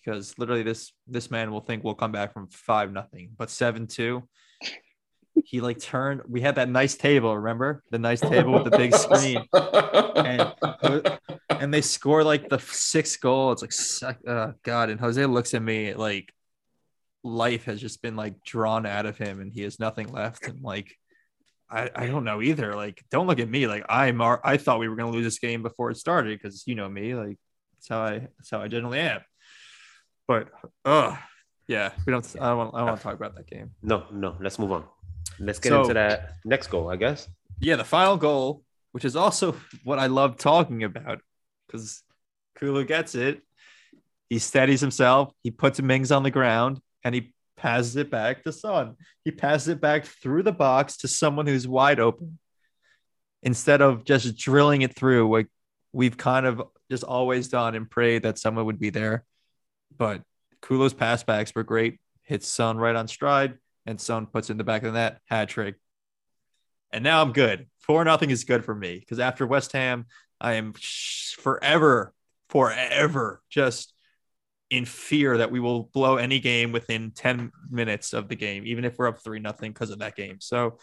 [0.04, 3.88] because literally this this man will think we'll come back from five nothing, but seven
[3.88, 4.24] two.
[5.46, 6.22] He like turned.
[6.28, 7.36] We had that nice table.
[7.36, 9.44] Remember the nice table with the big screen,
[10.16, 11.20] and
[11.50, 13.52] and they score like the sixth goal.
[13.52, 14.90] It's like suck- uh, God.
[14.90, 16.34] And Jose looks at me like
[17.24, 20.48] life has just been like drawn out of him, and he has nothing left.
[20.48, 20.96] And like
[21.70, 22.76] I, I don't know either.
[22.76, 23.68] Like, don't look at me.
[23.68, 24.22] Like, I'm.
[24.22, 26.90] ar- I thought we were gonna lose this game before it started because you know
[26.90, 27.16] me.
[27.16, 27.38] Like,
[27.76, 28.20] that's how I.
[28.20, 29.22] That's how I generally am.
[30.28, 30.50] But,
[30.86, 31.18] uh
[31.72, 32.26] yeah, we don't.
[32.40, 32.74] I don't.
[32.74, 33.72] I don't want to talk about that game.
[33.82, 34.84] No, no, let's move on.
[35.40, 37.28] Let's get So- into that next goal, I guess.
[37.60, 41.22] Yeah, the final goal, which is also what I love talking about,
[41.68, 42.04] because
[42.56, 43.42] Kulu gets it.
[44.30, 45.34] He steadies himself.
[45.44, 48.96] He puts Mings on the ground, and he passes it back to Son.
[49.26, 52.40] He passes it back through the box to someone who's wide open,
[53.44, 55.48] instead of just drilling it through, like
[55.94, 59.24] we've kind of just always done, and prayed that someone would be there.
[59.98, 60.22] But
[60.62, 62.00] Kulu's passbacks were great.
[62.24, 65.20] Hits Son right on stride, and Son puts in the back of the net.
[65.26, 65.76] Hat trick.
[66.92, 67.68] And now I'm good.
[67.80, 70.06] Four nothing is good for me because after West Ham,
[70.40, 70.74] I am
[71.38, 72.14] forever,
[72.50, 73.94] forever just
[74.70, 78.86] in fear that we will blow any game within 10 minutes of the game, even
[78.86, 80.38] if we're up three nothing because of that game.
[80.40, 80.80] So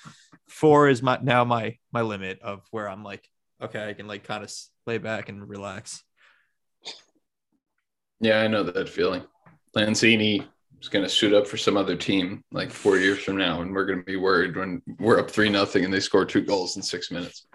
[0.47, 3.27] four is my now my my limit of where I'm like,
[3.63, 4.53] okay, I can like kind of
[4.87, 6.05] lay back and relax.
[8.21, 9.23] Yeah, I know that feeling.
[9.75, 10.47] Lanzini
[10.81, 13.73] is going to suit up for some other team like four years from now, and
[13.73, 16.77] we're going to be worried when we're up three nothing and they score two goals
[16.77, 17.47] in six minutes.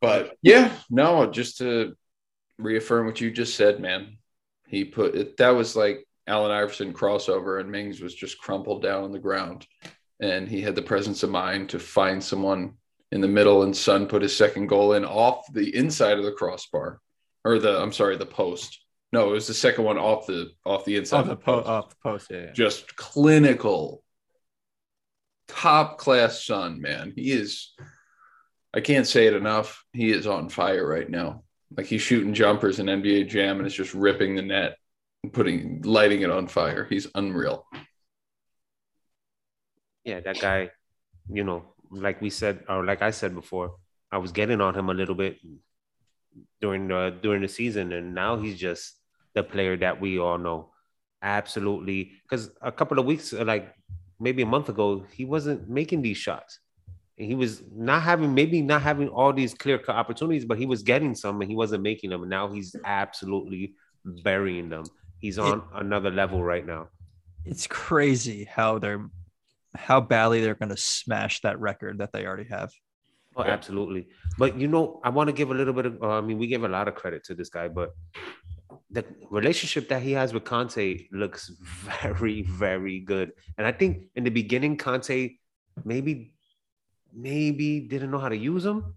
[0.00, 1.96] But yeah, no, just to
[2.58, 4.18] reaffirm what you just said, man.
[4.66, 5.36] He put it.
[5.36, 9.66] That was like Allen Iverson crossover, and Mings was just crumpled down on the ground,
[10.20, 12.74] and he had the presence of mind to find someone
[13.12, 16.32] in the middle, and Son put his second goal in off the inside of the
[16.32, 17.00] crossbar,
[17.44, 18.80] or the I'm sorry, the post.
[19.16, 21.62] No, it was the second one off the off the inside of the the po-
[21.62, 21.68] post.
[21.68, 22.38] off the post, yeah.
[22.38, 22.52] yeah.
[22.52, 24.04] Just clinical,
[25.48, 27.14] top class Son, man.
[27.16, 27.72] He is.
[28.74, 29.82] I can't say it enough.
[29.94, 31.44] He is on fire right now.
[31.74, 34.76] Like he's shooting jumpers in NBA Jam and it's just ripping the net
[35.22, 36.84] and putting lighting it on fire.
[36.84, 37.66] He's unreal.
[40.04, 40.72] Yeah, that guy,
[41.32, 43.76] you know, like we said, or like I said before,
[44.12, 45.38] I was getting on him a little bit
[46.60, 48.92] during the during the season, and now he's just
[49.36, 50.70] the player that we all know.
[51.22, 53.72] Absolutely, because a couple of weeks, like
[54.18, 56.58] maybe a month ago, he wasn't making these shots.
[57.16, 60.82] He was not having maybe not having all these clear cut opportunities, but he was
[60.82, 62.22] getting some and he wasn't making them.
[62.22, 63.74] And now he's absolutely
[64.04, 64.84] burying them.
[65.18, 66.88] He's on another level right now.
[67.44, 69.08] It's crazy how they're
[69.74, 72.70] how badly they're going to smash that record that they already have.
[73.36, 74.08] Oh, absolutely.
[74.38, 76.02] But you know, I want to give a little bit of.
[76.02, 77.94] Uh, I mean, we give a lot of credit to this guy, but
[78.90, 81.50] the relationship that he has with Conte looks
[82.02, 83.32] very, very good.
[83.58, 85.36] And I think in the beginning, Conte
[85.84, 86.34] maybe,
[87.12, 88.94] maybe didn't know how to use him.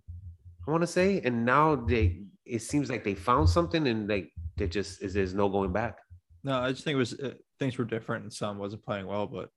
[0.68, 2.24] I want to say, and now they.
[2.46, 6.00] It seems like they found something, and like they just is there's no going back.
[6.44, 9.28] No, I just think it was uh, things were different and Son wasn't playing well,
[9.28, 9.50] but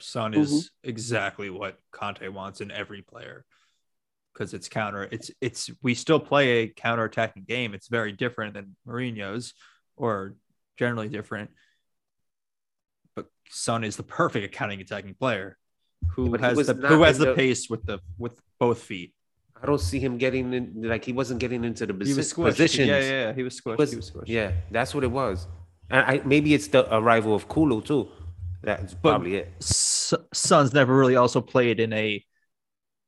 [0.00, 3.44] Son is exactly what Conte wants in every player
[4.32, 5.08] because it's counter.
[5.10, 7.74] It's it's we still play a counter attacking game.
[7.74, 9.54] It's very different than Mourinho's
[9.96, 10.34] or
[10.78, 11.50] generally different.
[13.14, 15.56] But Son is the perfect counter attacking player
[16.10, 19.14] who But he has the who has the the- pace with the with both feet.
[19.60, 20.82] I don't see him getting in.
[20.82, 22.44] Like he wasn't getting into the He was posi- squished.
[22.50, 22.88] positions.
[22.88, 23.78] Yeah, yeah, yeah, he was squished.
[23.78, 24.28] was- he was squished.
[24.28, 25.46] Yeah, that's what it was.
[25.90, 28.08] And I, maybe it's the arrival of Kulu too.
[28.62, 29.52] That's probably it.
[29.60, 32.24] S- Son's never really also played in a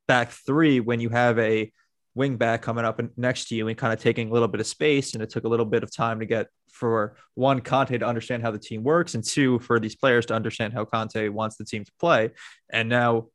[0.07, 1.71] back three when you have a
[2.17, 4.67] wing back coming up next to you and kind of taking a little bit of
[4.67, 5.13] space.
[5.13, 8.43] And it took a little bit of time to get for one Conte to understand
[8.43, 11.65] how the team works, and two for these players to understand how Conte wants the
[11.65, 12.31] team to play.
[12.69, 13.27] And now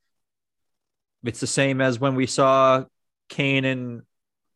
[1.24, 2.84] it's the same as when we saw
[3.28, 4.02] Kane and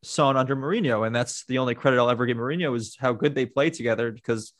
[0.03, 3.33] Son under Mourinho, and that's the only credit I'll ever give Mourinho is how good
[3.33, 4.11] they played together.
[4.11, 4.53] Because,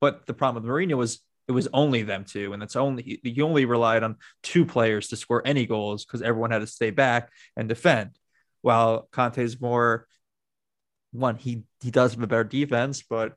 [0.00, 3.42] but the problem with Mourinho was it was only them two, and it's only he
[3.42, 7.30] only relied on two players to score any goals because everyone had to stay back
[7.56, 8.10] and defend.
[8.66, 10.08] While Conte's more
[11.12, 13.34] one, he he does have a better defense, but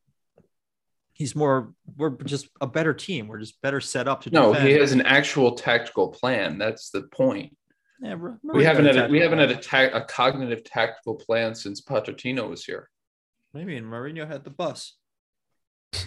[1.13, 3.27] he's more we're just a better team.
[3.27, 4.67] We're just better set up to No, defend.
[4.69, 6.57] he has an actual tactical plan.
[6.57, 7.55] That's the point.
[8.01, 11.79] Yeah, We haven't had a, we haven't had a, ta- a cognitive tactical plan since
[11.79, 12.89] Pochettino was here.
[13.53, 14.95] maybe and Mourinho had the bus.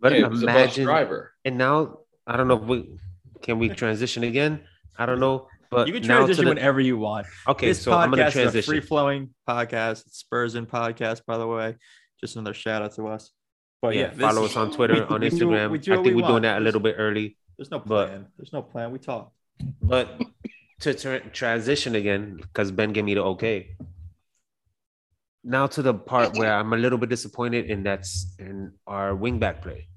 [0.00, 1.32] But Hey, it was a bus imagine, driver.
[1.44, 2.98] and now I don't know if we
[3.42, 4.60] can we transition again.
[4.96, 7.26] I don't know, but You can transition the- whenever you want.
[7.48, 10.06] Okay, this so I'm gonna podcast is a free flowing podcast.
[10.06, 11.76] It's Spurs in podcast, by the way.
[12.20, 13.30] Just another shout out to us.
[13.82, 15.70] But yeah, yeah, follow us on Twitter, we- on we do- Instagram.
[15.70, 17.36] we do I think we we're doing that a little bit early.
[17.58, 18.26] There's no but- plan.
[18.36, 18.90] There's no plan.
[18.90, 19.32] We talk.
[19.82, 20.20] But
[20.80, 23.76] to tra- transition again, because Ben gave me the okay.
[25.44, 29.62] Now to the part where I'm a little bit disappointed, and that's in our wingback
[29.62, 29.88] play.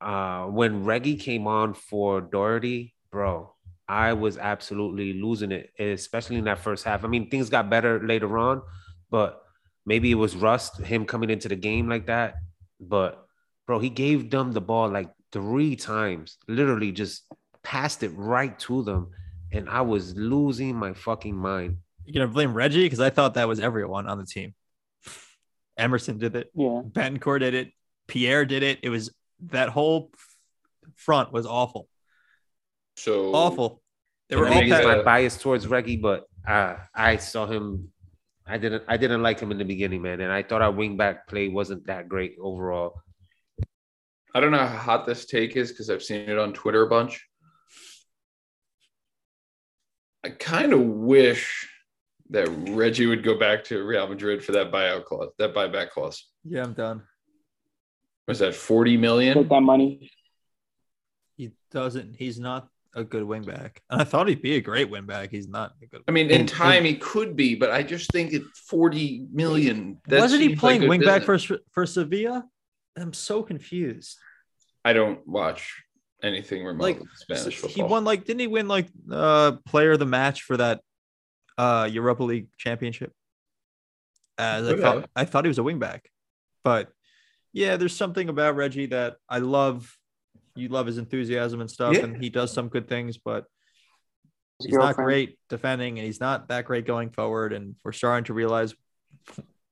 [0.00, 3.51] Uh, when Reggie came on for Doherty, bro,
[3.92, 7.04] I was absolutely losing it, especially in that first half.
[7.04, 8.62] I mean, things got better later on,
[9.10, 9.42] but
[9.84, 12.36] maybe it was rust, him coming into the game like that.
[12.80, 13.22] But
[13.66, 17.24] bro, he gave them the ball like three times, literally just
[17.62, 19.10] passed it right to them.
[19.52, 21.76] And I was losing my fucking mind.
[22.06, 24.54] You're gonna blame Reggie because I thought that was everyone on the team.
[25.76, 26.50] Emerson did it.
[26.54, 26.80] Yeah.
[26.88, 27.72] Bencourt did it.
[28.08, 28.78] Pierre did it.
[28.82, 29.10] It was
[29.48, 30.10] that whole
[30.96, 31.90] front was awful.
[32.96, 33.81] So Awful.
[34.32, 37.92] They And were all it's my bias towards Reggie, but uh, I saw him.
[38.46, 38.82] I didn't.
[38.88, 41.86] I didn't like him in the beginning, man, and I thought our wingback play wasn't
[41.88, 43.02] that great overall.
[44.34, 46.88] I don't know how hot this take is because I've seen it on Twitter a
[46.88, 47.22] bunch.
[50.24, 51.68] I kind of wish
[52.30, 56.26] that Reggie would go back to Real Madrid for that buyout clause, that buyback clause.
[56.42, 57.02] yeah, I'm done.
[58.26, 60.10] Was that 40 Get that money.
[61.36, 62.16] He doesn't.
[62.16, 63.82] He's not a good wing back.
[63.90, 65.30] And I thought he'd be a great wing back.
[65.30, 66.02] He's not a good.
[66.06, 69.98] I mean, in And- time he could be, but I just think at 40 million.
[70.08, 71.38] that Wasn't he seems like playing wing back for
[71.72, 72.44] for Sevilla?
[72.96, 74.18] I'm so confused.
[74.84, 75.82] I don't watch
[76.22, 80.06] anything remotely Like, Spanish he won like didn't he win like uh player of the
[80.06, 80.80] match for that
[81.58, 83.12] uh Europa League championship?
[84.38, 85.10] As I thought.
[85.14, 86.08] I thought he was a wing back.
[86.64, 86.90] But
[87.52, 89.96] yeah, there's something about Reggie that I love.
[90.54, 92.04] You love his enthusiasm and stuff, Yeah.
[92.04, 93.46] and he does some good things, but
[94.58, 97.52] His he's not great defending and he's not that great going forward.
[97.52, 98.74] And we're starting to realize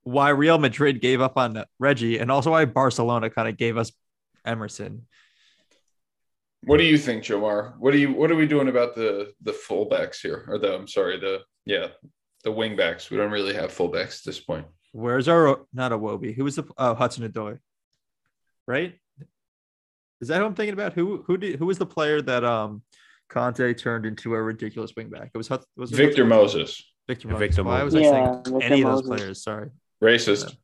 [0.03, 3.93] why Real Madrid gave up on Reggie and also why Barcelona kind of gave us
[4.45, 5.07] Emerson.
[6.65, 7.79] What do you think, Jomar?
[7.79, 10.45] What do you what are we doing about the the fullbacks here?
[10.49, 11.89] Or the I'm sorry, the yeah,
[12.45, 13.11] the wingbacks.
[13.11, 14.67] We don't really have fullbacks at this point.
[14.93, 16.35] Where's our not a Wobie?
[16.35, 17.59] Who was the oh Hudson-Odoi?
[18.67, 18.99] Right?
[20.21, 20.93] Is that who I'm thinking about?
[20.93, 22.83] Who who did who was the player that um
[23.29, 25.31] Conte turned into a ridiculous wingback?
[25.33, 27.41] It was Hud- was it Victor Hudson- Moses, Victor Moses.
[27.41, 28.13] Victor Why was Moses.
[28.13, 29.43] I Yeah, thinking Victor any of those players?
[29.43, 29.71] Sorry.
[30.03, 30.57] racist.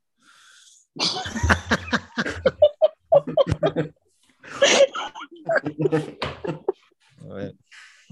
[7.23, 7.53] All right.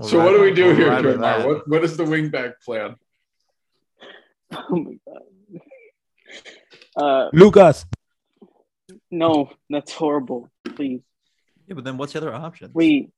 [0.02, 2.60] So what do we do We'll here, ride with What what is the wing back
[2.64, 2.96] plan?
[4.52, 5.22] Oh my god.
[6.96, 7.86] Uh, Lucas.
[9.12, 10.50] no, that's horrible.
[10.64, 11.02] Please.
[11.66, 12.70] Yeah, but then what's the other option?
[12.74, 13.10] We.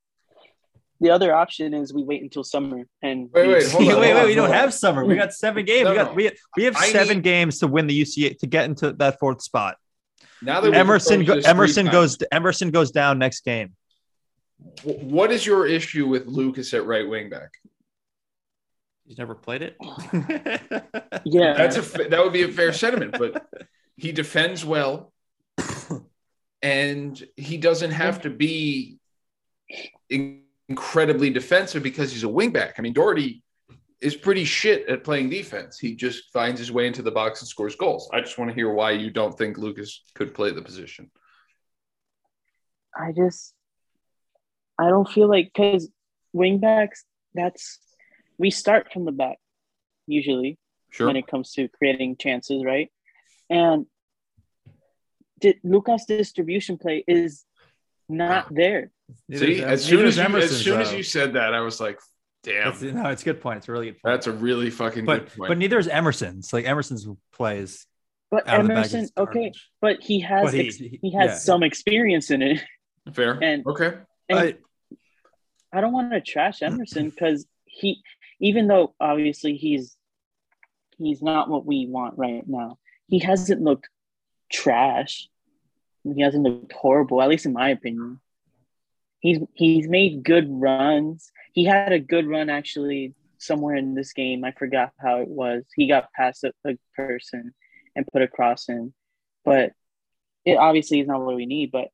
[0.99, 4.01] The other option is we wait until summer and Wait, we- wait, hold wait, on,
[4.01, 4.21] wait, hold wait.
[4.23, 4.61] on, We don't hold on.
[4.63, 5.05] have summer.
[5.05, 5.85] We got seven games.
[5.85, 8.47] No, we got we, we have I seven need- games to win the UCA to
[8.47, 9.77] get into that fourth spot.
[10.41, 13.75] Now that Emerson go, this three Emerson times, goes Emerson goes down next game.
[14.85, 17.51] What is your issue with Lucas at right wing back?
[19.07, 19.77] He's never played it.
[21.25, 21.53] Yeah.
[21.55, 23.47] That's a that would be a fair sentiment, but
[23.97, 25.13] he defends well,
[26.67, 28.99] and he doesn't have to be
[30.11, 32.73] in- incredibly defensive because he's a wingback.
[32.77, 33.45] I mean, Doherty
[34.01, 35.79] is pretty shit at playing defense.
[35.79, 38.11] He just finds his way into the box and scores goals.
[38.13, 41.09] I just want to hear why you don't think Lucas could play the position.
[42.97, 43.55] I just
[44.79, 45.89] I don't feel like because
[46.35, 47.79] wingbacks that's
[48.39, 49.39] we start from the back
[50.07, 50.59] usually
[50.91, 51.07] Sure.
[51.07, 52.91] when it comes to creating chances, right?
[53.51, 53.87] And
[55.41, 57.45] di- Lucas' distribution play is
[58.09, 58.91] not there.
[59.33, 61.99] See, uh, as soon as you, as soon as you said that, I was like,
[62.43, 62.71] Damn.
[62.71, 63.59] That's, no, it's a good point.
[63.59, 64.15] It's a really good point.
[64.15, 65.49] That's a really fucking but good point.
[65.49, 66.53] but neither is Emerson's.
[66.53, 67.87] Like Emerson's plays
[68.31, 71.13] But out of the bag Emerson, okay, but he has But he- ex- he- he,
[71.15, 71.37] has yeah.
[71.39, 72.63] some experience in it.
[73.13, 73.33] Fair.
[73.43, 73.95] and- okay.
[74.29, 74.55] And I-
[75.73, 78.01] I don't want to trash Emerson because he,
[78.41, 79.97] even though obviously he's
[80.99, 82.79] he's not what we want right now,
[83.09, 83.89] he hasn't looked
[84.51, 85.29] trash.
[86.05, 88.21] He hasn't looked horrible, at least in my opinion.
[89.21, 91.31] He's he's made good runs.
[91.53, 94.45] He had a good run actually somewhere in this game.
[94.45, 95.65] I forgot how it was.
[95.75, 97.55] He got past a, a person
[97.95, 98.93] and put a cross in,
[99.45, 99.73] but
[100.45, 101.73] it obviously is not what we need.
[101.73, 101.89] But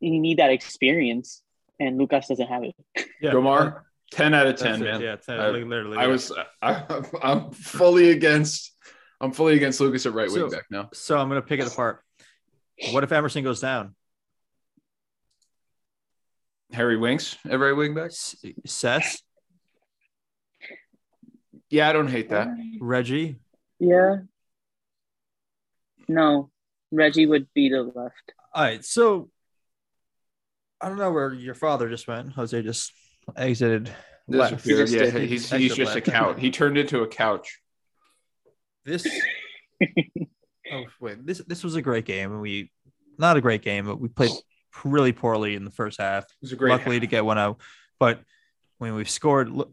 [0.00, 1.42] you need that experience,
[1.78, 2.74] and Lucas doesn't have it.
[3.20, 4.84] yeah, Jomar, 10 out of that's 10, it.
[4.84, 5.00] man.
[5.00, 5.98] Yeah, 10, I- literally.
[5.98, 6.08] I yeah.
[6.08, 8.72] was I, I'm fully against
[9.20, 10.90] I'm fully against Lucas at right So- wing back now.
[10.92, 12.02] So I'm gonna pick it apart.
[12.92, 13.94] What if Emerson goes down?
[16.72, 18.06] Harry Winks at right wing back.
[18.10, 19.22] S- Sess,
[21.70, 22.48] Yeah, I don't hate that.
[22.80, 23.38] Reggie.
[23.78, 24.16] Yeah.
[26.08, 26.50] No,
[26.90, 28.32] Reggie would be the left.
[28.54, 29.30] All right, so
[30.80, 32.32] I don't know where your father just went.
[32.32, 32.92] Jose just
[33.36, 33.90] exited.
[34.28, 34.56] left.
[34.64, 34.88] Disappeared.
[34.88, 35.28] He Yeah, just did.
[35.28, 36.06] he's Exit he's just a left.
[36.06, 36.36] couch.
[36.40, 37.60] He turned into a couch.
[38.88, 39.06] This.
[40.72, 42.70] oh wait, this this was a great game, and we
[43.18, 44.30] not a great game, but we played
[44.84, 46.24] really poorly in the first half.
[46.24, 46.70] It was a great.
[46.70, 47.60] luckily to get one out.
[47.98, 48.20] But
[48.78, 49.72] when we've scored, look,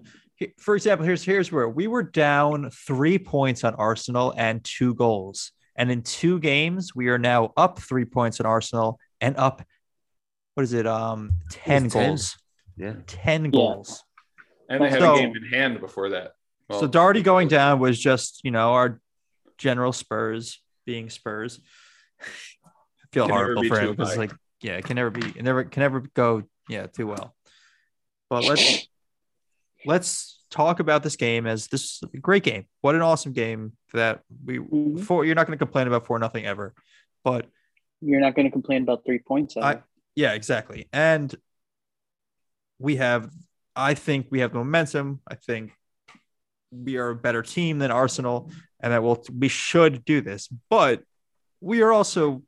[0.57, 5.51] for example, here's here's where we were down three points on Arsenal and two goals,
[5.75, 9.63] and in two games we are now up three points on Arsenal and up.
[10.55, 10.87] What is it?
[10.87, 12.07] Um, ten It's 10.
[12.07, 12.37] goals.
[12.77, 12.93] Yeah.
[13.07, 14.03] Ten goals.
[14.69, 16.33] and they had So- a game in hand before that.
[16.69, 18.99] Well, so Doherty going down was just you know our
[19.57, 21.59] general Spurs being Spurs.
[22.21, 22.25] I
[23.11, 24.31] feel Can horrible be for him because like
[24.61, 27.35] yeah, it can never be it never can never go yeah too well.
[28.29, 28.87] But let's
[29.85, 32.65] let's talk about this game as this is a great game.
[32.81, 35.01] What an awesome game that we Mhm.
[35.03, 36.73] for you're not going to complain about for nothing ever.
[37.23, 37.47] But
[38.01, 39.57] You're not going to complain about three points.
[39.57, 39.81] I-
[40.15, 40.87] yeah, exactly.
[40.93, 41.33] And
[42.79, 43.29] we have,
[43.75, 45.21] I think we have momentum.
[45.27, 45.71] I think
[46.71, 48.51] we are a better team than Arsenal,
[48.85, 50.47] and that will we should do this.
[50.69, 51.01] But
[51.59, 52.43] we are also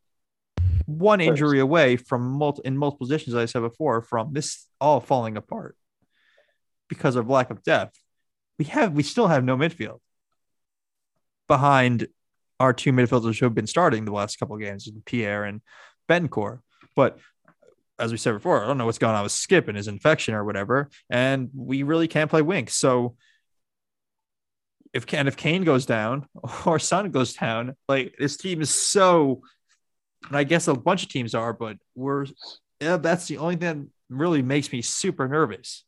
[0.86, 5.02] one injury away from multi, in multiple positions, as I said before, from this all
[5.02, 5.76] falling apart
[6.88, 8.00] because of lack of depth.
[8.60, 10.00] We have we still have no midfield
[11.48, 12.08] behind
[12.60, 15.62] our two midfielders who have been starting the last couple of games, Pierre and
[16.08, 16.60] Bencourt.
[16.96, 17.18] But
[17.98, 20.36] as we said before, I don't know what's going on with Skip and his infection
[20.36, 22.70] or whatever, and we really can't play Wink.
[22.70, 23.16] So
[24.94, 26.26] if Can if Kane goes down
[26.66, 29.42] or Son goes down, like this team is so,
[30.28, 32.26] and I guess a bunch of teams are, but we're
[32.80, 35.84] yeah, that's the only thing that really makes me super nervous,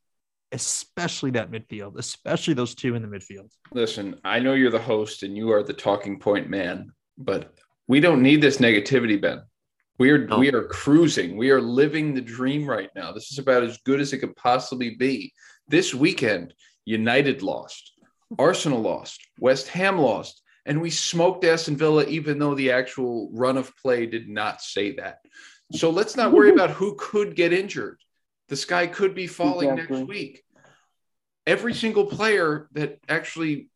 [0.52, 3.50] especially that midfield, especially those two in the midfield.
[3.72, 7.54] Listen, I know you're the host and you are the talking point man, but
[7.86, 9.42] we don't need this negativity, Ben.
[9.98, 10.38] We are No.
[10.38, 11.36] we are cruising.
[11.36, 13.12] We are living the dream right now.
[13.12, 15.32] This is about as good as it could possibly be.
[15.68, 16.54] This weekend,
[16.86, 17.92] United lost,
[18.38, 23.56] Arsenal lost, West Ham lost, and we smoked Aston Villa, even though the actual run
[23.56, 25.20] of play did not say that.
[25.72, 27.98] So let's not worry about who could get injured.
[28.48, 29.98] The sky could be falling Exactly.
[29.98, 30.44] next week.
[31.46, 33.68] Every single player that actually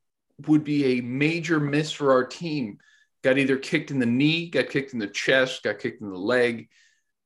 [0.46, 2.78] would be a major miss for our team
[3.22, 6.18] got either kicked in the knee, got kicked in the chest, got kicked in the
[6.18, 6.68] leg.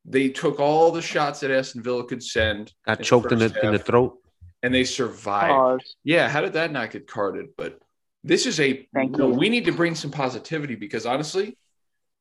[0.04, 3.66] They took all the shots that Aston Villa could send Got In choked in the
[3.66, 4.18] in the throat.
[4.62, 5.52] And they survived.
[5.52, 5.96] Pause.
[6.04, 7.48] Yeah, how did that not get carded?
[7.56, 7.78] But
[8.24, 9.34] this is a Thank no, you.
[9.34, 11.56] we need to bring some positivity because honestly,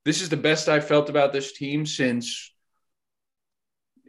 [0.05, 2.53] this is the best I've felt about this team since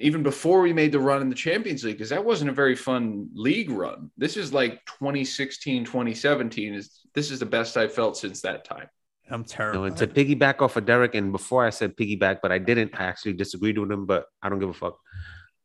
[0.00, 2.76] even before we made the run in the Champions League, because that wasn't a very
[2.76, 4.10] fun league run.
[4.16, 6.74] This is like 2016, 2017.
[6.74, 8.88] Is this is the best I've felt since that time.
[9.30, 9.84] I'm No, terrible.
[9.84, 12.98] and to piggyback off of Derek, and before I said piggyback, but I didn't.
[12.98, 14.98] I actually disagreed with him, but I don't give a fuck.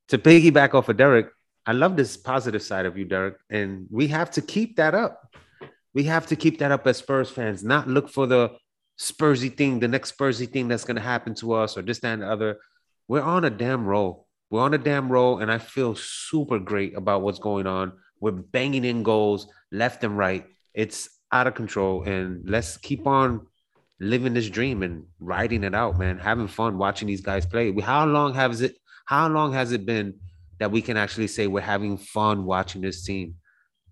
[0.09, 1.27] To piggyback off of Derek,
[1.65, 5.35] I love this positive side of you, Derek, and we have to keep that up.
[5.93, 8.51] We have to keep that up as Spurs fans, not look for the
[8.99, 12.13] Spursy thing, the next Spursy thing that's going to happen to us or this, that,
[12.13, 12.57] and the other.
[13.07, 14.27] We're on a damn roll.
[14.49, 17.93] We're on a damn roll, and I feel super great about what's going on.
[18.19, 20.45] We're banging in goals left and right.
[20.73, 23.47] It's out of control, and let's keep on
[23.99, 26.19] living this dream and riding it out, man.
[26.19, 27.73] Having fun watching these guys play.
[27.79, 28.77] How long has it?
[29.05, 30.15] How long has it been
[30.63, 33.35] that we can actually say we're having fun watching this team?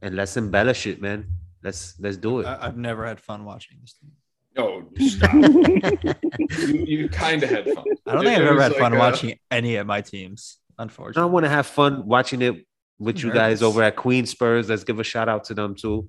[0.01, 1.27] And let's embellish it, man.
[1.61, 2.45] Let's let's do it.
[2.47, 4.11] I, I've never had fun watching this team.
[4.57, 5.33] No, stop!
[5.33, 7.83] you you kind of had fun.
[8.07, 10.57] I don't It- think I've ever had like fun a- watching any of my teams,
[10.79, 12.65] Unfortunately, I want to have fun watching it
[12.99, 13.39] with you Nervous.
[13.39, 14.69] guys over at Queen Spurs.
[14.69, 16.07] Let's give a shout out to them too.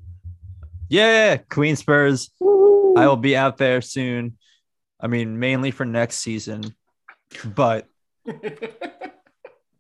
[0.89, 2.31] Yeah, Queen Spurs.
[2.41, 2.95] Woo!
[2.97, 4.37] I will be out there soon.
[5.01, 6.75] I mean, mainly for next season,
[7.45, 7.87] but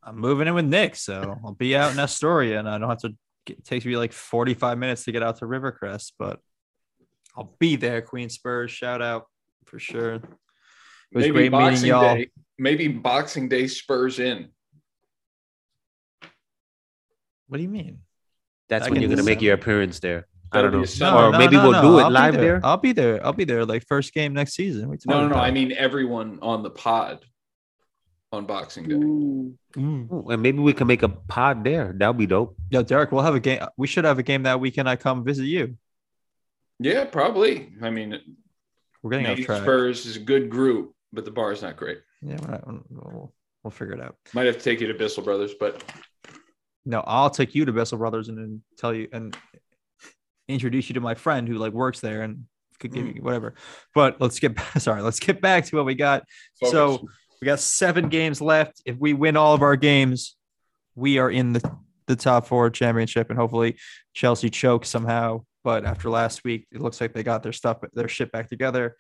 [0.05, 3.01] I'm moving in with Nick, so I'll be out in Astoria, and I don't have
[3.01, 3.15] to.
[3.45, 6.39] Get, it takes me like 45 minutes to get out to Rivercrest, but
[7.37, 8.01] I'll be there.
[8.03, 9.27] Queen Spurs, shout out
[9.65, 10.15] for sure.
[10.15, 10.23] It
[11.13, 12.15] was maybe great meeting Boxing y'all.
[12.15, 12.31] Day.
[12.59, 14.49] Maybe Boxing Day Spurs in.
[17.49, 17.99] What do you mean?
[18.69, 20.27] That's I when you're gonna make your appearance there.
[20.53, 20.85] I That'll don't know.
[20.85, 21.21] a Sunday.
[21.21, 22.61] or maybe we'll do it I'll live there.
[22.63, 23.25] I'll be there.
[23.25, 24.89] I'll be there like first game next season.
[25.07, 25.27] No, no, no.
[25.35, 25.45] about?
[25.45, 27.25] I mean everyone on the pod
[28.33, 28.95] on Boxing Day.
[28.95, 29.55] Mm.
[29.77, 30.13] Mm.
[30.13, 31.93] Ooh, and maybe we can make a pod there.
[31.95, 32.57] That'd be dope.
[32.71, 33.61] Yeah, Derek, we'll have a game.
[33.77, 34.89] We should have a game that weekend.
[34.89, 35.77] I come visit you.
[36.79, 37.73] Yeah, probably.
[37.83, 38.19] I mean,
[39.03, 39.63] We're getting off track.
[39.63, 42.01] Spurs is a good group, but the bar is not great.
[42.23, 44.17] Yeah, we're not, we'll, we'll figure it out.
[44.33, 45.83] Might have to take you to Bissell Brothers, but
[46.85, 49.37] No, I'll take you to Bissell Brothers and then tell you and
[50.49, 52.45] introduce you to my friend who like works there and
[52.81, 53.55] could give you whatever.
[53.95, 56.25] But let's get sorry, let's get back to what we got.
[56.65, 57.17] So focus.
[57.43, 58.81] We got seven games left.
[58.87, 60.37] If we win all of our games,
[60.95, 61.77] we are in the,
[62.07, 63.79] the top four championship and hopefully
[64.15, 65.43] Chelsea chokes somehow.
[65.65, 68.97] But after last week, it looks like they got their stuff, their shit back together,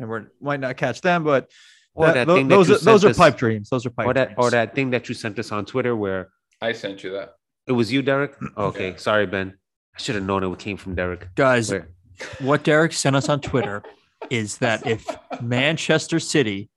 [0.00, 1.22] and we might not catch them.
[1.22, 1.50] But
[1.96, 3.68] that- that tho- thing that those are, those sent are pipe dreams.
[3.70, 4.38] Those are pipe Or that dreams.
[4.38, 6.30] or that thing that you sent us on Twitter where
[6.60, 7.34] I sent you that.
[7.68, 8.34] it was you, Derek.
[8.56, 8.96] Oh, okay, Yeah.
[8.96, 9.54] sorry, Ben.
[9.96, 11.32] I should have known it came from Derek.
[11.36, 11.70] guys.
[11.70, 11.90] Where-
[12.40, 13.84] what Derek sent us on Twitter
[14.30, 15.06] is that if
[15.40, 16.70] Manchester City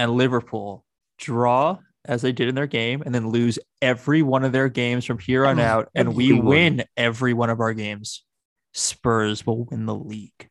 [0.00, 0.84] and Liverpool
[1.18, 5.04] draw as they did in their game and then lose every one of their games
[5.04, 8.24] from here on Oh, out and we win every one of our games,
[8.72, 10.48] Spurs will win the league.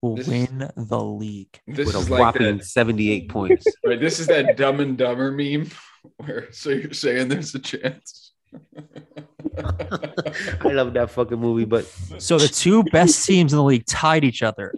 [0.00, 1.60] Will This is- win the league.
[1.66, 2.64] This with a is like whopping that.
[2.64, 3.66] 78 points.
[3.84, 5.68] Right, this is that Dumb and Dumber meme
[6.16, 8.32] where so you're saying there's a chance.
[9.58, 11.84] I love that fucking movie, but
[12.18, 14.74] So the two best teams in the league tied each other,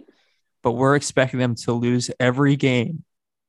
[0.63, 3.03] but we're expecting them to lose every game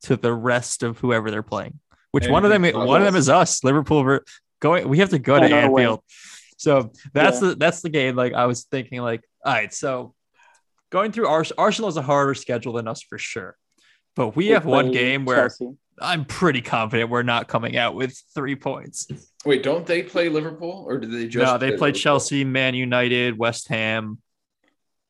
[0.06, 1.78] to the rest of whoever they're playing.
[2.12, 2.64] Which one of them?
[2.64, 3.62] Anything One of them is us.
[3.62, 4.02] Liverpool.
[4.04, 4.20] We're
[4.60, 4.88] going.
[4.88, 5.82] We have to go to no way.
[5.82, 6.00] Anfield.
[6.56, 7.48] So that's Yeah.
[7.50, 8.16] the that's the game.
[8.16, 9.72] Like I was thinking, like all right.
[9.74, 10.14] So
[10.90, 13.56] going through Ars- Arsenal is a harder schedule than us for sure.
[14.14, 15.72] But we have one play game where Chelsea.
[16.00, 19.08] I'm pretty confident we're not coming out with three points.
[19.44, 21.92] Wait, don't they play Liverpool or did they just no, they play Liverpool?
[22.00, 24.18] Chelsea, Man United, West Ham.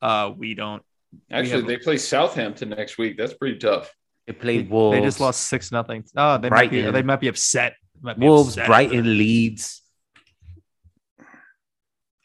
[0.03, 0.83] Uh, we don't.
[1.31, 3.17] Actually, have- they play Southampton next week.
[3.17, 3.93] That's pretty tough.
[4.27, 4.97] They played Wolves.
[4.97, 6.05] They just lost six nothing.
[6.17, 6.83] Oh, they might be.
[6.83, 7.75] They might be upset.
[8.01, 8.67] Might be Wolves, upset.
[8.67, 9.83] Brighton, Leeds,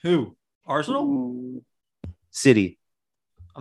[0.04, 0.36] Who?
[0.66, 1.62] Arsenal?
[2.32, 2.80] City.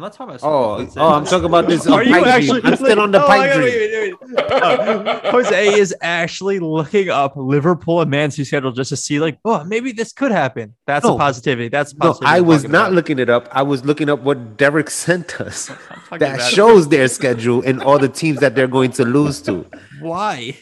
[0.01, 0.49] I'm not talking about.
[0.51, 1.87] Oh, Let's oh, I'm talking about this.
[1.87, 2.33] Are uh, you pipe dream.
[2.35, 2.61] actually?
[2.65, 3.65] I'm still on the Oh, pipe wait, dream.
[3.67, 4.51] wait, wait, wait.
[4.51, 9.39] Uh, Jose is actually looking up Liverpool and Man City schedule just to see, like,
[9.45, 10.75] oh, maybe this could happen.
[10.87, 11.17] That's No.
[11.17, 11.69] a positivity.
[11.69, 12.93] That's a No, positivity I I'm was not about.
[12.95, 13.47] looking it up.
[13.53, 15.67] I was looking up what Derek sent us.
[16.13, 19.67] That about- shows their schedule and all the teams that they're going to lose to.
[20.01, 20.57] why.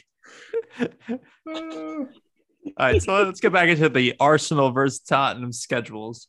[1.47, 2.07] All
[2.77, 6.27] right, so let's get back into the Arsenal versus Tottenham schedules.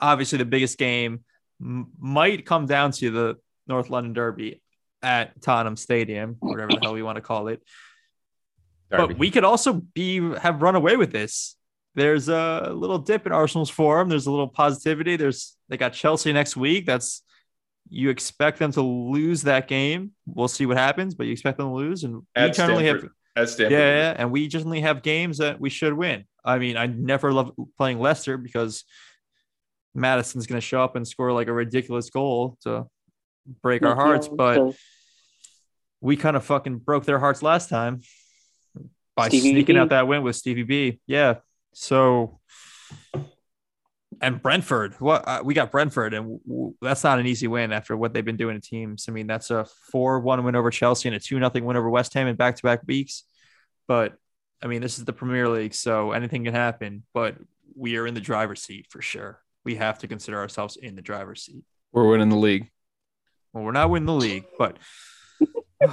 [0.00, 1.24] Obviously, the biggest game
[1.64, 3.36] m- might come down to the
[3.66, 4.62] North London Derby
[5.02, 7.62] at Tottenham Stadium, whatever the hell we want to call it.
[8.90, 11.56] But we could also be have run away with this.
[11.94, 14.08] There's a little dip in Arsenal's form.
[14.08, 15.16] There's a little positivity.
[15.16, 16.86] There's they got Chelsea next week.
[16.86, 17.22] That's
[17.88, 20.12] you expect them to lose that game.
[20.26, 22.04] We'll see what happens, but you expect them to lose.
[22.04, 23.04] And we At generally have.
[23.36, 26.24] At yeah, yeah, and we generally have games that we should win.
[26.44, 28.84] I mean, I never love playing Leicester because
[29.94, 32.86] Maddison's going to show up and score like a ridiculous goal to
[33.62, 34.74] break our hearts, but
[36.00, 38.00] we kind of fucking broke their hearts last time
[39.16, 39.80] by Stevie sneaking B.
[39.80, 41.00] out that win with Stevie B.
[41.06, 41.36] Yeah.
[41.72, 42.40] So,
[44.20, 47.72] and Brentford, what uh, we got Brentford, and w- w- that's not an easy win
[47.72, 49.06] after what they've been doing to teams.
[49.08, 52.26] I mean, that's a four-one win over Chelsea and a two-nothing win over West Ham
[52.26, 53.24] in back-to-back weeks.
[53.86, 54.14] But
[54.62, 57.02] I mean, this is the Premier League, so anything can happen.
[57.12, 57.36] But
[57.76, 59.40] we are in the driver's seat for sure.
[59.64, 61.64] We have to consider ourselves in the driver's seat.
[61.92, 62.70] We're winning the league.
[63.52, 64.76] Well, we're not winning the league, but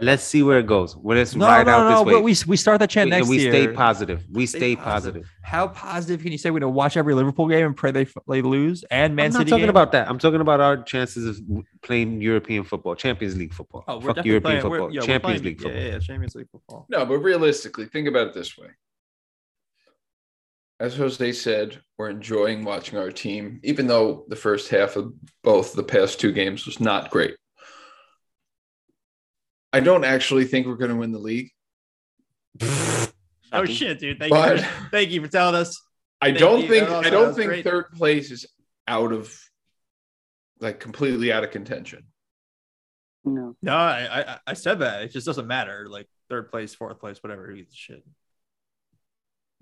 [0.00, 0.96] Let's see where it goes.
[0.96, 1.96] Well, let's no, ride no, out no.
[1.98, 2.12] this way.
[2.14, 3.52] But we we start that chant we, next we year.
[3.52, 4.24] stay positive.
[4.30, 5.22] We Stay stay, positive.
[5.22, 5.30] positive.
[5.42, 8.42] How positive can you say we're gonna watch every Liverpool game and pray they, they
[8.42, 9.50] lose and Man I'm not City?
[9.50, 9.70] talking game?
[9.70, 10.08] about that.
[10.08, 11.40] I'm talking about our chances of
[11.82, 13.84] playing European football, Champions League football.
[13.88, 15.80] Oh, we're Fuck definitely European playing- we're- football, yeah, Champions playing- League football.
[15.80, 16.86] Yeah, yeah, Champions League football.
[16.90, 18.68] No, but realistically, think about it this way.
[20.80, 25.12] As Jose said, we're enjoying watching our team, even though the first half of
[25.42, 27.36] both the past two games was not great.
[29.72, 31.50] I don't actually think we're going to win the league.
[33.52, 34.18] Oh shit, dude!
[34.18, 35.80] Thank you, But- for, thank you for telling us.
[36.20, 36.68] I Thank don't you.
[36.68, 37.64] think I don't think great.
[37.64, 38.46] third place is
[38.88, 39.36] out of
[40.60, 42.04] like completely out of contention.
[43.24, 43.54] No.
[43.62, 45.02] No, I, I I said that.
[45.02, 45.86] It just doesn't matter.
[45.88, 47.46] Like third place, fourth place, whatever.
[47.48, 48.04] Who gives shit?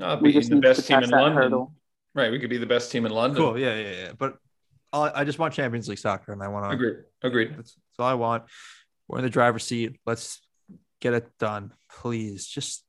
[0.02, 1.32] No, We beating just the best team in London.
[1.34, 1.74] hurdle.
[2.14, 3.36] Right, we could be the best team in London.
[3.42, 3.58] Cool.
[3.58, 4.12] Yeah, yeah, yeah.
[4.18, 4.36] But
[4.92, 6.70] I, I just want Champions League soccer, and I want to.
[6.72, 6.94] agree.
[7.22, 7.50] Agreed.
[7.56, 8.44] That's, that's all I want.
[9.08, 9.96] We're in the driver's seat.
[10.04, 10.40] Let's
[11.00, 12.46] get it done, please.
[12.46, 12.84] Just,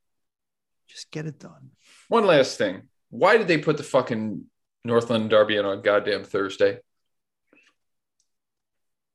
[0.89, 1.70] just get it done.
[2.09, 2.89] One last thing.
[3.11, 4.45] Why did they put the fucking
[4.84, 6.80] North London Derby in on goddamn Thursday?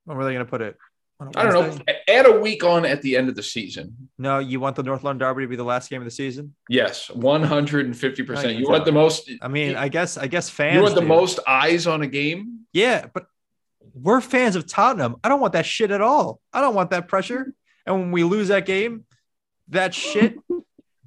[0.05, 0.77] When were they going to put it?
[1.21, 1.95] On a I don't know.
[2.07, 4.09] Add a week on at the end of the season.
[4.19, 6.55] No, you want the North London Derby to be the last game of the season?
[6.69, 8.55] Yes, one hundred and fifty percent.
[8.55, 9.29] You you want the most?
[9.43, 10.77] I mean, I guess, I guess fans.
[10.77, 11.07] you want the do.
[11.09, 12.61] most eyes on a game?
[12.73, 13.27] Yeah, but
[13.95, 15.17] we're fans of Tottenham.
[15.25, 16.41] I don't want that shit at all.
[16.53, 17.53] I don't want that pressure.
[17.85, 19.05] And when we lose that game,
[19.71, 20.37] that shit,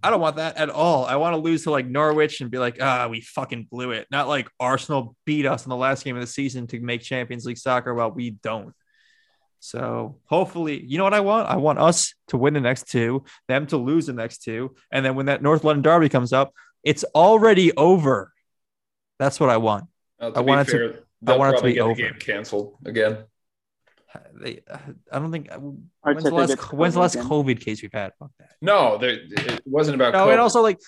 [0.03, 1.05] I don't want that at all.
[1.05, 4.07] I want to lose to like Norwich and be like, ah, we fucking blew it.
[4.11, 7.45] Not like Arsenal beat us in the last game of the season to make Champions
[7.45, 8.73] League soccer while we don't.
[9.63, 11.47] So hopefully, you know what I want?
[11.47, 14.75] I want us to win the next two, them to lose the next two.
[14.91, 16.51] And then when that North London Derby comes up,
[16.83, 18.33] it's already over.
[19.19, 19.85] That's what I want.
[20.19, 21.93] Well, I be want it to- fair, they'll want it to be over.
[21.93, 23.19] the game canceled again.
[24.33, 24.61] They,
[25.11, 25.49] I don't think.
[25.53, 26.73] When's Arteta the last?
[26.73, 27.29] When's the last again.
[27.29, 28.13] COVID case we've had?
[28.19, 28.55] Fuck that.
[28.61, 30.13] No, they, it wasn't about.
[30.13, 30.31] No, COVID.
[30.31, 30.79] and also like,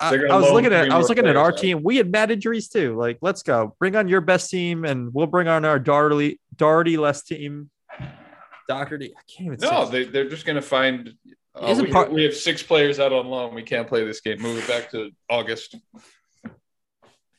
[0.00, 0.90] I, I was looking at.
[0.90, 1.58] I was looking at our out.
[1.58, 1.82] team.
[1.82, 2.94] We had mad injuries too.
[2.98, 3.74] Like, let's go.
[3.78, 7.70] Bring on your best team, and we'll bring on our Darty Darty less team.
[8.72, 9.12] Doherty.
[9.16, 9.58] I can't even.
[9.60, 11.12] no, say they, they're just going to find.
[11.54, 13.54] Uh, we, part- we have six players out on loan.
[13.54, 14.40] We can't play this game.
[14.40, 15.76] Move it back to August.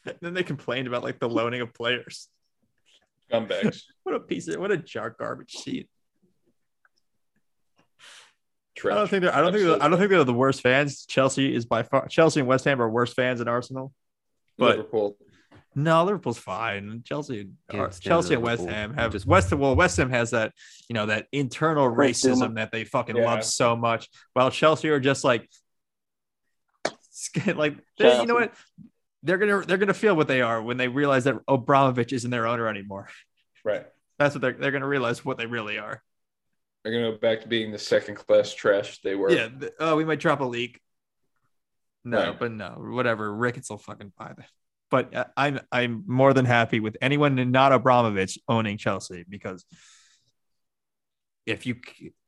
[0.21, 2.27] then they complained about like the loaning of players.
[3.31, 3.81] Scumbags.
[4.03, 5.87] What a piece of what a jar garbage seat.
[8.83, 9.33] I don't think they're.
[9.33, 9.63] I don't think.
[9.65, 11.05] They're, I don't think they're the worst fans.
[11.05, 12.07] Chelsea is by far.
[12.09, 13.93] Chelsea and West Ham are worse fans than Arsenal.
[14.57, 15.15] but- Liverpool.
[15.75, 17.01] No, Liverpool's fine.
[17.05, 19.51] Chelsea, Can't uh, stand Chelsea and West Ham have Just- West.
[19.53, 20.53] Well, West Ham has that,
[20.89, 22.55] you know, that internal Great racism Zuma.
[22.55, 23.25] that they fucking Yeah.
[23.25, 24.09] love so much.
[24.33, 25.49] While Chelsea are just like,
[27.55, 28.53] like they, you know what?
[29.23, 32.45] They're gonna they're gonna feel what they are when they realize that Abramovich isn't their
[32.47, 33.07] owner anymore.
[33.63, 33.85] Right.
[34.19, 36.01] That's what they're they're gonna realize what they really are.
[36.83, 39.31] They're going to go back to being the second class trash they were.
[39.31, 39.47] Yeah.
[39.79, 40.81] oh, we might drop a leak.
[42.03, 42.37] No, Right.
[42.37, 43.33] but no, whatever.
[43.33, 44.49] Ricketts will fucking buy that.
[44.93, 49.65] But I'm I'm more than happy with anyone not Abramovich owning Chelsea because
[51.47, 51.77] if you,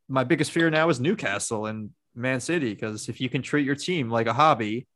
[0.09, 3.75] my biggest fear now is Newcastle and Man City because if you can treat your
[3.75, 4.87] team like a hobby,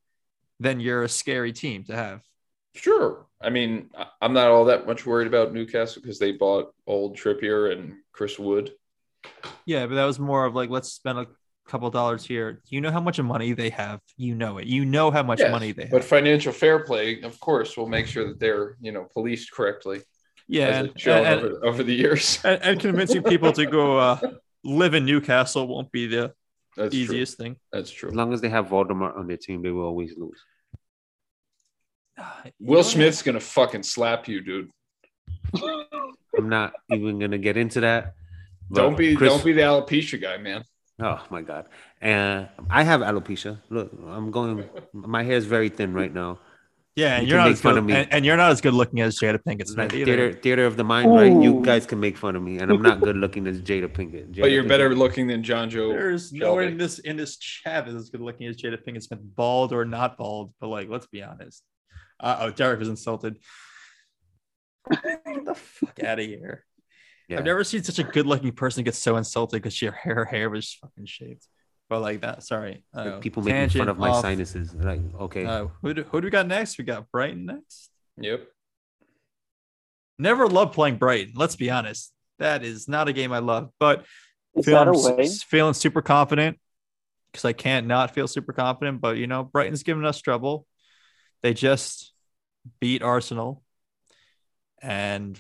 [0.60, 2.24] then you're a scary team to have.
[2.74, 3.28] Sure.
[3.40, 7.72] I mean, I'm not all that much worried about Newcastle because they bought old Trippier
[7.72, 8.72] and Chris Wood.
[9.68, 11.28] Yeah, but that was more of like let's spend a
[11.70, 12.62] couple dollars here.
[12.68, 14.02] You know how much money they have.
[14.18, 14.66] You know it.
[14.68, 15.92] You know how much Yes, money they have.
[15.92, 20.02] But financial fair play, of course, will make sure that they're, you know, policed correctly
[20.48, 22.40] yeah, as and, it's and- over, over the years.
[22.44, 24.20] and, and convincing people to go uh,
[24.64, 26.34] live in Newcastle won't be the
[26.76, 27.02] That's true.
[27.04, 27.56] easiest thing.
[27.72, 28.10] That's true.
[28.10, 30.42] As long as they have Voldemort on their team, they will always lose.
[32.18, 32.24] You
[32.60, 34.70] Will know, Smith's gonna fucking slap you, dude.
[36.38, 38.14] I'm not even gonna get into that.
[38.74, 40.64] Don't be Chris- don't be the alopecia guy, man.
[41.02, 41.66] Oh my god.
[42.02, 43.60] And I have alopecia.
[43.70, 44.68] Look, I'm going.
[44.94, 46.40] My hair is very thin right now.
[46.96, 47.94] Yeah, and You you're not as fun good, of me.
[47.94, 50.06] And, and you're not as good looking as Jada Pinkett It's like Smith either.
[50.06, 51.32] theater, theater of the mind, right?
[51.32, 54.32] You guys can make fun of me, and I'm not good looking as Jada Pinkett.
[54.34, 54.68] Jada But you're Pinkett.
[54.68, 55.90] better looking than John Joe.
[55.90, 59.04] There's no one in this in this chat is as good looking as Jada Pinkett
[59.04, 60.54] Smith, bald or not bald.
[60.60, 61.64] But like, let's be honest.
[62.20, 63.38] Uh, oh, Derek was insulted.
[64.92, 66.66] Get the fuck out of here.
[67.30, 67.38] Yeah.
[67.38, 70.26] I've never seen such a good looking person get so insulted because her hair, her
[70.26, 71.46] hair was fucking shaved.
[71.88, 72.84] But like that, sorry.
[72.94, 74.22] Like, Uh, people making fun of my off.
[74.22, 74.74] sinuses.
[74.74, 76.78] Like, okay, Uh, who, do, who do we got next?
[76.78, 77.90] We got Brighton next.
[78.18, 78.48] Yep.
[80.18, 81.34] Never loved playing Brighton.
[81.36, 82.12] Let's be honest.
[82.40, 84.06] That is not a game I love, but
[84.56, 86.60] Is that a feeling, feeling super confident
[87.32, 89.02] because I can't not feel super confident.
[89.02, 90.66] But you know, Brighton's giving us trouble.
[91.42, 92.14] They just
[92.80, 93.64] beat Arsenal,
[94.82, 95.40] and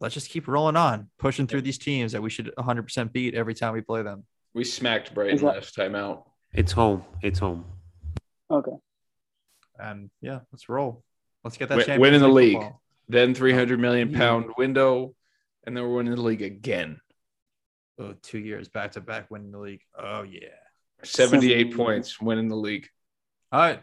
[0.00, 3.54] let's just keep rolling on, pushing through these teams that we should 100% beat every
[3.54, 4.24] time we play them.
[4.54, 6.28] We smacked Brighton that- last time out.
[6.52, 7.04] it's home.
[7.22, 7.64] It's home.
[8.50, 8.76] Okay.
[9.78, 11.02] And yeah, let's roll.
[11.42, 12.54] Let's get that Win- win in the league.
[12.54, 12.80] football.
[13.08, 15.14] Then 300 million pound window,
[15.66, 17.00] and then we're winning the league again.
[17.98, 19.82] Oh, two years back to back winning the league.
[19.98, 20.48] Oh yeah.
[21.02, 22.88] 78 Seven- points, winning the league.
[23.52, 23.82] All right.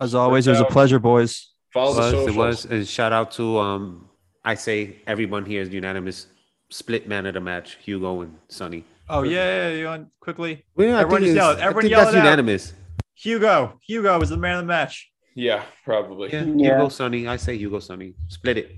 [0.00, 1.52] As always, it was a pleasure, boys.
[1.72, 2.28] Follow It the was, socials.
[2.28, 2.64] it was.
[2.64, 4.08] And shout out to um,
[4.44, 6.26] I say everyone here is unanimous.
[6.70, 8.84] Split man of the match, Hugo and Sonny.
[9.08, 10.64] Oh yeah, yeah, yeah, you want quickly?
[10.74, 12.24] Well, I Everyone think just it's- yell Everyone think yell that's it out.
[12.24, 12.72] unanimous.
[13.14, 13.78] Hugo.
[13.86, 15.10] Hugo was the man of the match.
[15.34, 16.32] Yeah, probably.
[16.32, 16.76] Yeah, Yeah.
[16.76, 17.28] Hugo Sonny.
[17.28, 18.14] I say Hugo Sonny.
[18.28, 18.76] Split it.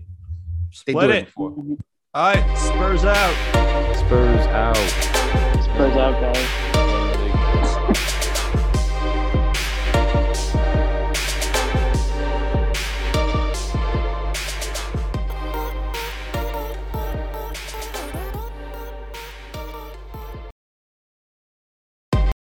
[0.72, 1.28] Split do it.
[2.14, 3.96] All right, Spurs out.
[3.96, 4.76] Spurs out.
[5.64, 6.93] Spurs out, guys.